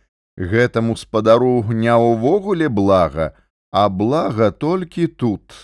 [0.54, 1.54] гэтаму спадару
[1.84, 3.30] не ўвогуле блага
[3.70, 5.62] а блага толькі тут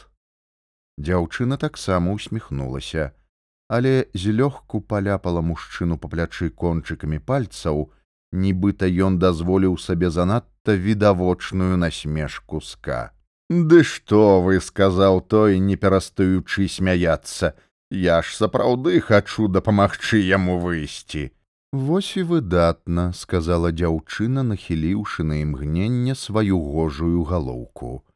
[1.01, 3.13] Дзяўчына таксама усміхнулася,
[3.69, 3.93] але
[4.23, 7.89] злёгку паляпала мужчыну па плячы кончыкамі пальцаў,
[8.33, 13.01] нібыта ён дазволіў сабе занадта відавочную насмешку ска.
[13.51, 17.55] Ды што вы сказаў той, не перастаючы смяяцца,
[17.91, 21.35] Я ж сапраўды хачу дапамагчы яму выйсці.
[21.73, 28.07] Вось і выдатна, сказала дзяўчына, нахіліўшы на імгненне сваю гожую галоўку.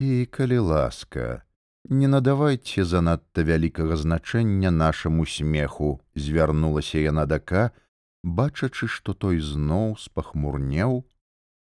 [0.00, 1.46] І калі ласка,
[1.88, 7.70] не надавайце занадта вялікага значэння нашаму смеху звярнулася яна дака
[8.24, 11.04] бачачы што той зноў спахмурнеў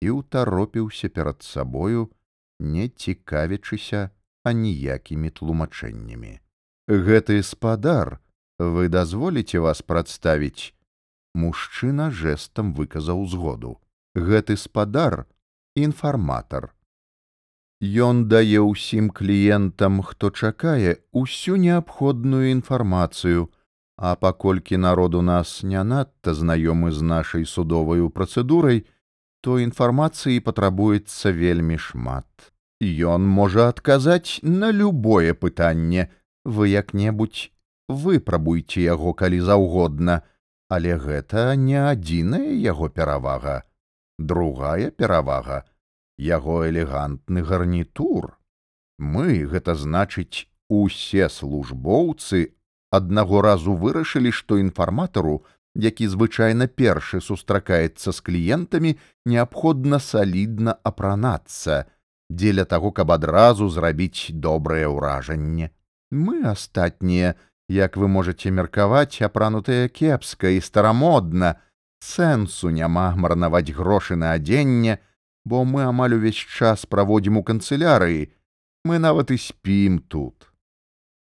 [0.02, 2.12] і ўтаропіўся перад сабою
[2.60, 4.10] не цікавячыся
[4.44, 6.40] аніякімі тлумачэннямі.
[6.88, 8.20] Гэты спадар
[8.60, 10.74] вы дазволіце вас прадставіць?
[11.36, 13.78] Мужчына жэсам выказаў згоду.
[14.16, 15.26] Гэты спадар
[15.76, 16.74] інфарматар.
[17.80, 23.48] Ён дае ўсім кліентам, хто чакае усю неабходную інфармацыю,
[23.96, 28.84] а паколькі народ у нас не надта знаёмы з нашай судоваю працэдурай,
[29.42, 32.28] то інфармацыі патрабуецца вельмі шмат.
[32.82, 36.10] Ён можа адказаць на любое пытанне,
[36.46, 37.50] вы як-небудзь
[37.88, 40.22] выпрабуйце яго калі заўгодна,
[40.70, 43.64] але гэта не адзіная яго перавага.
[44.20, 45.64] другая перавага
[46.20, 48.36] яго элегантны гарнітур
[49.16, 50.48] мы гэта значыць
[50.80, 52.42] усе службоўцы
[53.00, 55.38] аднаго разу вырашылі што інфарматару
[55.84, 61.86] які звычайна першы сустракаецца з кліентамі неабходна салідна апранацца
[62.30, 65.72] дзеля таго каб адразу зрабіць добрае ўражанне.
[66.12, 67.36] Мы астатнія
[67.70, 71.58] як вы можете меркаваць апранутыя кепска і старамодна.
[72.00, 75.00] Сэнсу няма марнаваць грошы на адзенне
[75.46, 78.30] бо мы амаль увесь час праводзім у канцылярыі.
[78.86, 80.52] Мы нават і спім тут.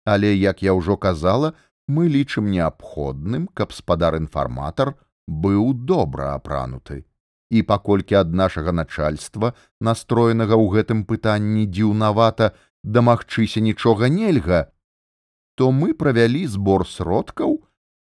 [0.04, 1.54] Але як я ўжо казала
[1.94, 4.94] мы лічым неабходным каб спадар інфарматар
[5.28, 7.04] быў добра апрануты.
[7.52, 14.68] І паколькі ад нашага начальства настроенага ў гэтым пытанні дзіўнавата дамагчыся нічога нельга
[15.54, 17.58] то мы правялі збор сродкаў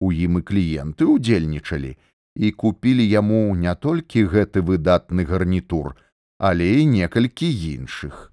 [0.02, 1.92] у ім і кліенты ўдзельнічалі
[2.36, 5.94] і купілі яму не толькі гэты выдатны гарнітур
[6.40, 8.32] але і некалькі іншых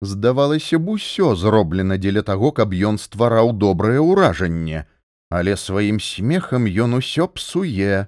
[0.00, 4.84] здавалася б усё зроблена дзеля таго каб ён ствараў добрае ўражанне
[5.30, 8.06] але сваім смехам ён усё псуе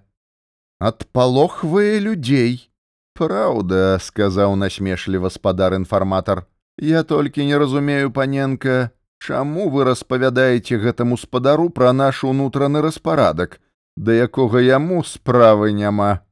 [0.79, 2.69] адпалохвае людзей
[3.15, 6.47] праўда сказаў насмешліва спадар інфарматар
[6.79, 13.61] я толькі не разумею паненка Чаму вы распавядаеце гэтаму спадару пра наш унутраны распарадак,
[13.97, 16.23] да якога яму справы няма?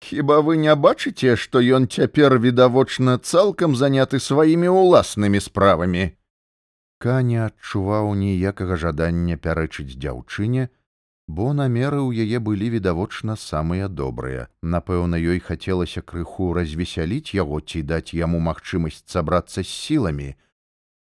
[0.00, 6.12] Хіба вы не бачыце, што ён цяпер відавочна цалкам заняты сваімі ўласнымі справамі?
[6.98, 10.68] Ка не адчуваў ніякага жадання пярэчыць дзяўчыне,
[11.28, 14.48] бо намеры ў яе былі відавочна самыя добрыя.
[14.62, 20.36] Напэўна, ёй хацелася крыху развесяліць яго ці даць яму магчымасць сабрацца з сіламі,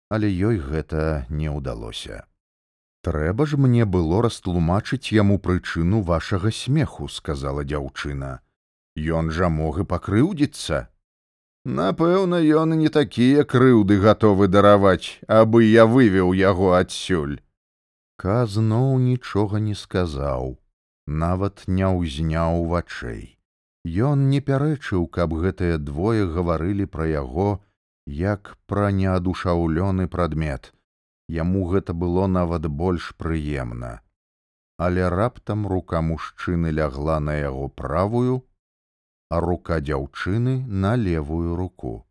[0.08, 2.24] але ёй гэта не ўдалося.
[3.04, 8.40] Трэба ж мне было растлумачыць яму прычыну вашага смеху, сказала дзяўчына.
[8.96, 10.86] Ён жа мог і пакрыўдзіцца.
[11.64, 17.40] Напэўна, ён не такія крыўды гатовы дараваць, абы я вывеў яго адсюль.
[18.16, 20.58] Ка зноў нічога не сказаў,
[21.06, 23.34] нават не ўзняў вачэй.
[23.84, 27.60] Ён не пярэчыў, каб гэтыя двое гаварылі пра яго,
[28.06, 30.72] як пра неадушаўлёны прадмет.
[31.28, 34.00] Яму гэта было нават больш прыемна.
[34.76, 38.44] Але раптам рука мужчыны лягла на яго правую,
[39.30, 42.06] а рука дзяўчыны на левую руку.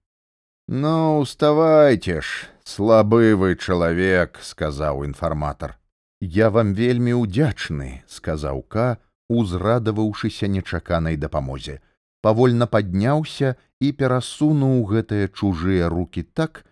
[0.68, 5.78] Ну, уставайте ж, слабы вы чалавек, сказаў інфарматар.
[6.20, 8.98] Я вам вельмі ўдзячны, сказаў Ка,
[9.28, 11.82] узрадаваўшыся нечаканай дапамозе
[12.24, 13.54] павольна падняўся
[13.84, 16.64] і перасунуў гэтыя чужыя руки так,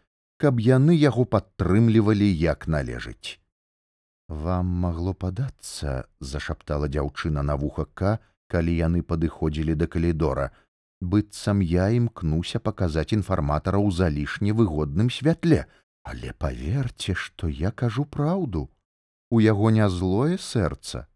[0.42, 3.38] каб яны яго падтрымлівалі як належыць.
[4.44, 5.96] Вам магло падацца,
[6.34, 8.14] зашаптала дзяўчына на вухака,
[8.54, 10.50] калі яны падыходзілі да калідора,
[11.14, 15.66] быццам я імкнуся паказаць інфарматара ў залішне выгодным святле,
[16.04, 18.70] але паверце, што я кажу праўду.
[19.32, 21.08] У яго не злое сэрца,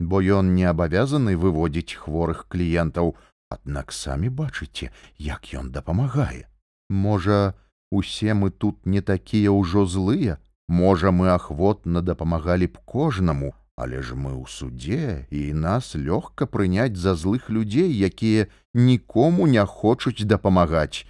[0.00, 3.14] бо ён не абавязаны выводзіць хворых кліентаў,
[3.50, 6.46] Аднак самі бачыце, як ён дапамагае.
[6.88, 7.54] Можа,
[7.90, 10.38] усе мы тут не такія ўжо злыя,
[10.68, 13.50] можа, мы ахвотна дапамагалі б кожнаму,
[13.80, 19.64] але ж мы ў судзе і нас лёгка прыняць за злых людзей, якія нікому не
[19.64, 21.08] хочуць дапамагаць.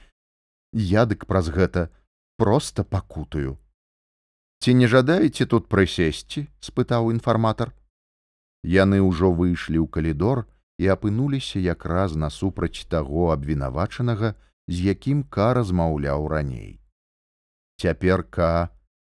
[0.73, 1.91] Я дык праз гэта
[2.39, 3.59] проста пакутаю.
[4.63, 7.75] Ці не жадаеце тут прысесці?— спытаў інфарматар.
[8.63, 10.47] Яны ўжо выйшлі ў калідор,
[10.79, 14.37] і апынуліся якраз насупраць таго абвінавачанага,
[14.69, 16.79] з якім ка размаўляў раней.
[17.83, 18.71] Цяпер ка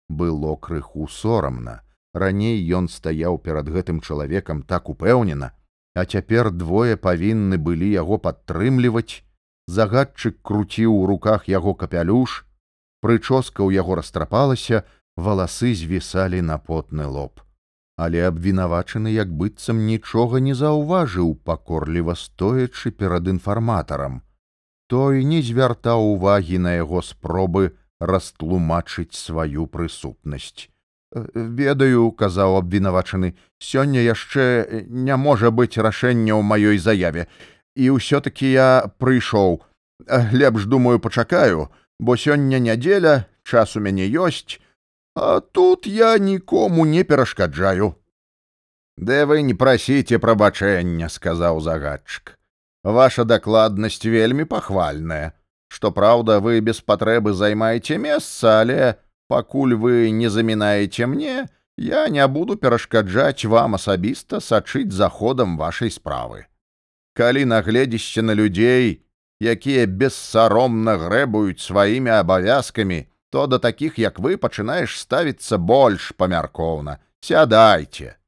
[0.08, 1.85] было крыху сорамна.
[2.16, 5.50] Раней ён стаяў перад гэтым чалавекам так упэўнена,
[5.92, 9.20] а цяпер двое павінны былі яго падтрымліваць.
[9.68, 12.36] Загадчык круціў у руках яго капялюш,
[13.04, 14.84] прычоска ў яго растрапалася,
[15.16, 17.42] валасы звісалі на потны лоб.
[17.96, 24.22] Але абвінавачаны як быццам нічога не заўважыў пакорліва стоячы перад інфарматарам.
[24.88, 30.68] Той не звяртаў увагі на яго спробы растлумачыць сваю прысутнасць.
[30.68, 30.75] «Э,
[31.12, 37.26] ведаю казаў абвінавачаны сёння яшчэ не можа быць рашэння ў маёй заяве
[37.76, 39.62] і ўсё таки я прыйшоў
[40.32, 41.68] лепш думаю пачакаю
[42.00, 44.60] бо сёння нядзеля час у мяне ёсць
[45.16, 47.96] А тут я нікому не перашкаджаю.
[49.00, 52.36] Ды вы не прасіце прабачэння, сказаў загадчык.
[52.84, 55.32] Ваша дакладнасць вельмі пахвальная.
[55.72, 62.26] Што праўда, вы без патрэбы займаеце месца, але пакуль вы не замінаеце мне, я не
[62.26, 66.46] буду перашкаджаць вам асабіста сачыць за ходам вашай справы.
[67.16, 69.00] калі нагледзішся на людзей,
[69.40, 77.00] якія бессаромна грэбуюць сваімі абавязкамі, то да такіх, як вы пачынаеш ставіцца больш памяркоўна.
[77.24, 78.20] Сядайце.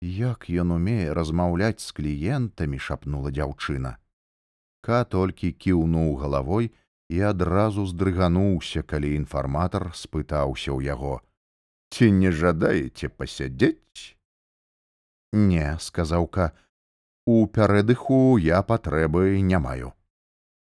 [0.00, 4.00] Як ён умее размаўляць з кліентамі, шапнула дзяўчына.
[4.80, 6.72] Ка толькі кіўнуў галавой
[7.10, 11.14] і адразу здрыгануўся, калі інфарматар спытаўся ў яго:
[11.92, 14.14] «Ці не жадаеце пасядзець?
[15.32, 16.52] Не, сказаўка,
[17.26, 19.92] у пярэдыху я патрэбы не маю.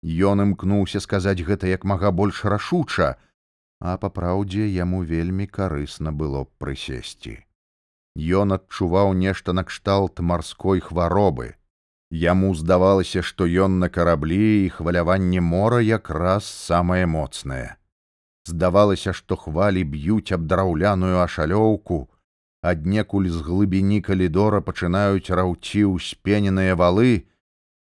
[0.02, 3.14] Ён імкнуўся сказаць гэта як мага больш рашуча,
[3.80, 7.38] а па праўдзе яму вельмі карысна было б прысесці.
[8.42, 11.54] Ён адчуваў нешта накшталт марской хваробы.
[12.14, 17.74] Яму здавалася, што ён на караблі і хваляванне мора якраз самае моцнае.
[18.46, 21.96] Здавалася, што хвалі б'юць аб драўляную ашалёўку,
[22.62, 27.26] аднекуль з глыбіні калідора пачынаюць раўці ўспененыя валы,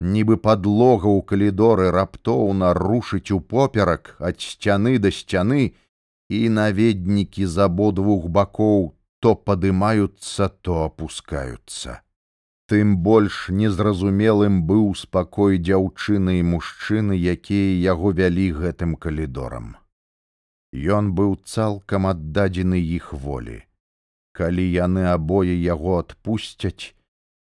[0.01, 5.65] нібы падлога ў калідоры раптоўна рушыць упоперак ад сцяны да сцяны
[6.31, 8.87] і наведнікі з абодвух бакоў
[9.19, 11.99] то падымаюцца то опускаюцца
[12.73, 19.75] тым больш незразумелым быў спакой дзяўчыны і мужчыны якія яго вялі гэтым калідорам
[20.99, 23.59] ён быў цалкам аддадзены іх волі
[24.41, 26.95] калі яны абое яго адпусцяць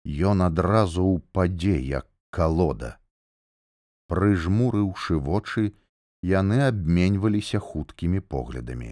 [0.05, 2.97] ён адразу ўпадзе як калода.
[4.11, 5.73] Прыжмурыўшы вочы,
[6.21, 8.91] яны абменьваліся хуткімі поглядамі.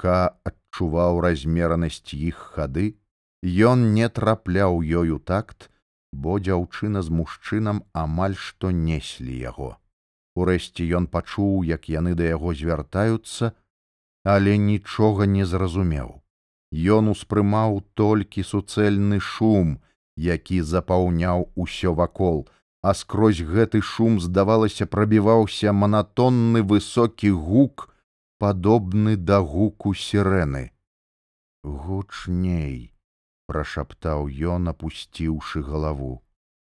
[0.00, 2.96] Ка адчуваў размеранасць іх хады,
[3.44, 5.70] Ён не трапляў ёю такт,
[6.12, 9.76] бо дзяўчына з мужчынам амаль што неслі яго.
[10.36, 13.52] Урэшце ён пачуў, як яны да яго звяртаюцца,
[14.24, 16.20] але нічога не зразумеў.
[16.72, 19.78] Ён успрымаў толькі суцэльны шум,
[20.16, 22.48] які запаўняў усё вакол,
[22.82, 27.88] а скрозь гэты шум здавалася прабіваўся манатонны высокі гук,
[28.38, 30.70] падобны да гуку сірэны.
[31.64, 32.92] Гучней,
[33.46, 36.22] прашаптаў ён, апусціўшы галаву.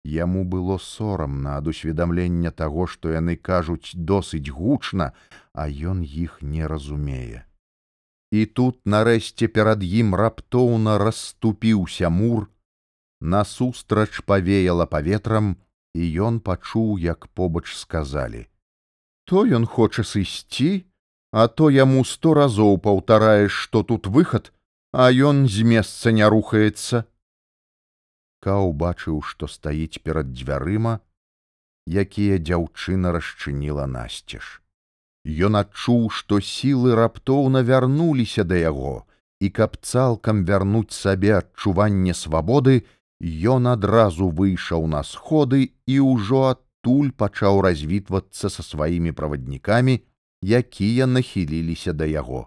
[0.05, 5.11] Яму было сорамна ад усведамлення таго, што яны кажуць досыць гучна,
[5.53, 7.43] а ён іх не разумее.
[8.32, 12.47] І тут нарэшце перад ім раптоўна расступіўся мур,
[13.22, 15.55] насустрач павеяла паветрам
[15.95, 18.45] і ён пачуў як побач сказалі
[19.26, 20.86] то ён хоча сысці
[21.32, 24.53] а то яму сто разоў паўтараеш што тут выхад
[24.91, 27.03] а ён з месца не рухаецца
[28.43, 30.99] ка убачыў што стаіць перад дзвярыма
[32.05, 34.61] якія дзяўчына расчыніла насцеж
[35.27, 39.03] Ён адчуў, што сілы раптоўна вярнуліся да яго,
[39.43, 42.85] і каб цалкам вярнуць сабе адчуванне свабоды,
[43.19, 49.95] Ён адразу выйшаў на сходы і ўжо адтуль пачаў развітвацца са сваімі праваднікамі,
[50.45, 52.45] якія нахіліліся да яго.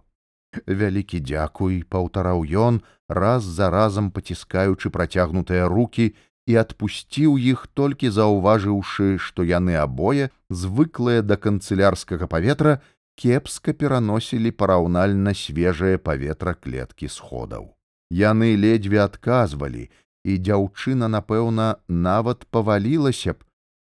[0.66, 6.14] Вялікі дзякуй, паўтараў ён, раз за разам паціскаючы працягнутыя руки
[6.46, 12.80] і адпусціў іх толькі заўважыўшы, што яны абое, звыклыя да канцылярскага паветра,
[13.14, 17.70] кепска пераносілі параўнальна свежае паветра клеткі сходаў.
[18.10, 19.86] Яны ледзьве адказвалі,
[20.24, 23.46] і дзяўчына напэўна нават павалілася б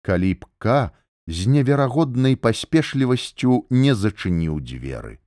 [0.06, 0.80] калі б ка
[1.26, 5.18] з неверагоднай паспешлівасцю не зачыніў дзверы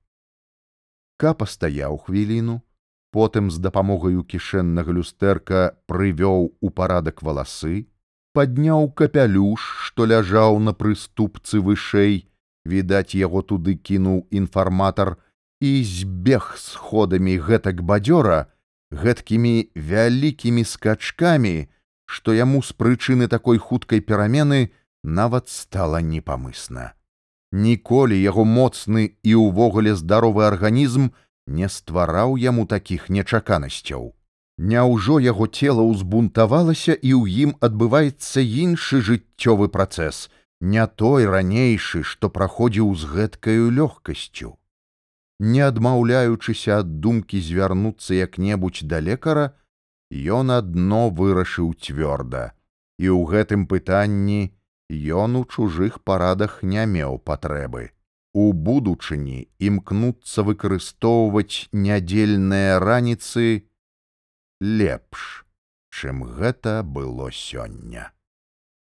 [1.20, 2.60] ка пастаяў хвіліну
[3.16, 7.74] потым з дапамогаю кішэннага люстэрка прывёў у парадак валасы
[8.38, 12.22] падняў капялюш што ляжаў на прыступцы вышэй
[12.74, 15.16] відаць яго туды кінуў інфарматар
[15.60, 18.40] і збег сходамі гэтак бадзёра
[18.90, 21.70] гэткімі вялікімі скачкамі,
[22.06, 24.70] што яму з прычыны такой хуткай перамены
[25.02, 26.94] нават стала непамысна.
[27.52, 31.10] Ніколі яго моцны і ўвогуле здаровы арганізм
[31.46, 34.14] не ствараў яму такіх нечаканасцяў.
[34.58, 40.28] Няўжо яго цела ўзбунтавалася і ў ім адбываецца іншы жыццёвы працэс,
[40.60, 44.60] не той ранейшы, што праходзіў з гэткаю лёгкасцю
[45.40, 49.56] не адмаўляючыся ад думкі звярнуцца як-небудзь да лекара,
[50.12, 52.52] ён адно вырашыў цвёрда,
[53.00, 54.52] і ў гэтым пытанні
[54.90, 57.90] ён у чужых парадах не меў патрэбы.
[58.32, 63.66] У будучыні імкнуцца выкарыстоўваць нядзельныя раніцы
[64.60, 65.46] лепш,
[65.90, 68.12] чым гэта было сёння.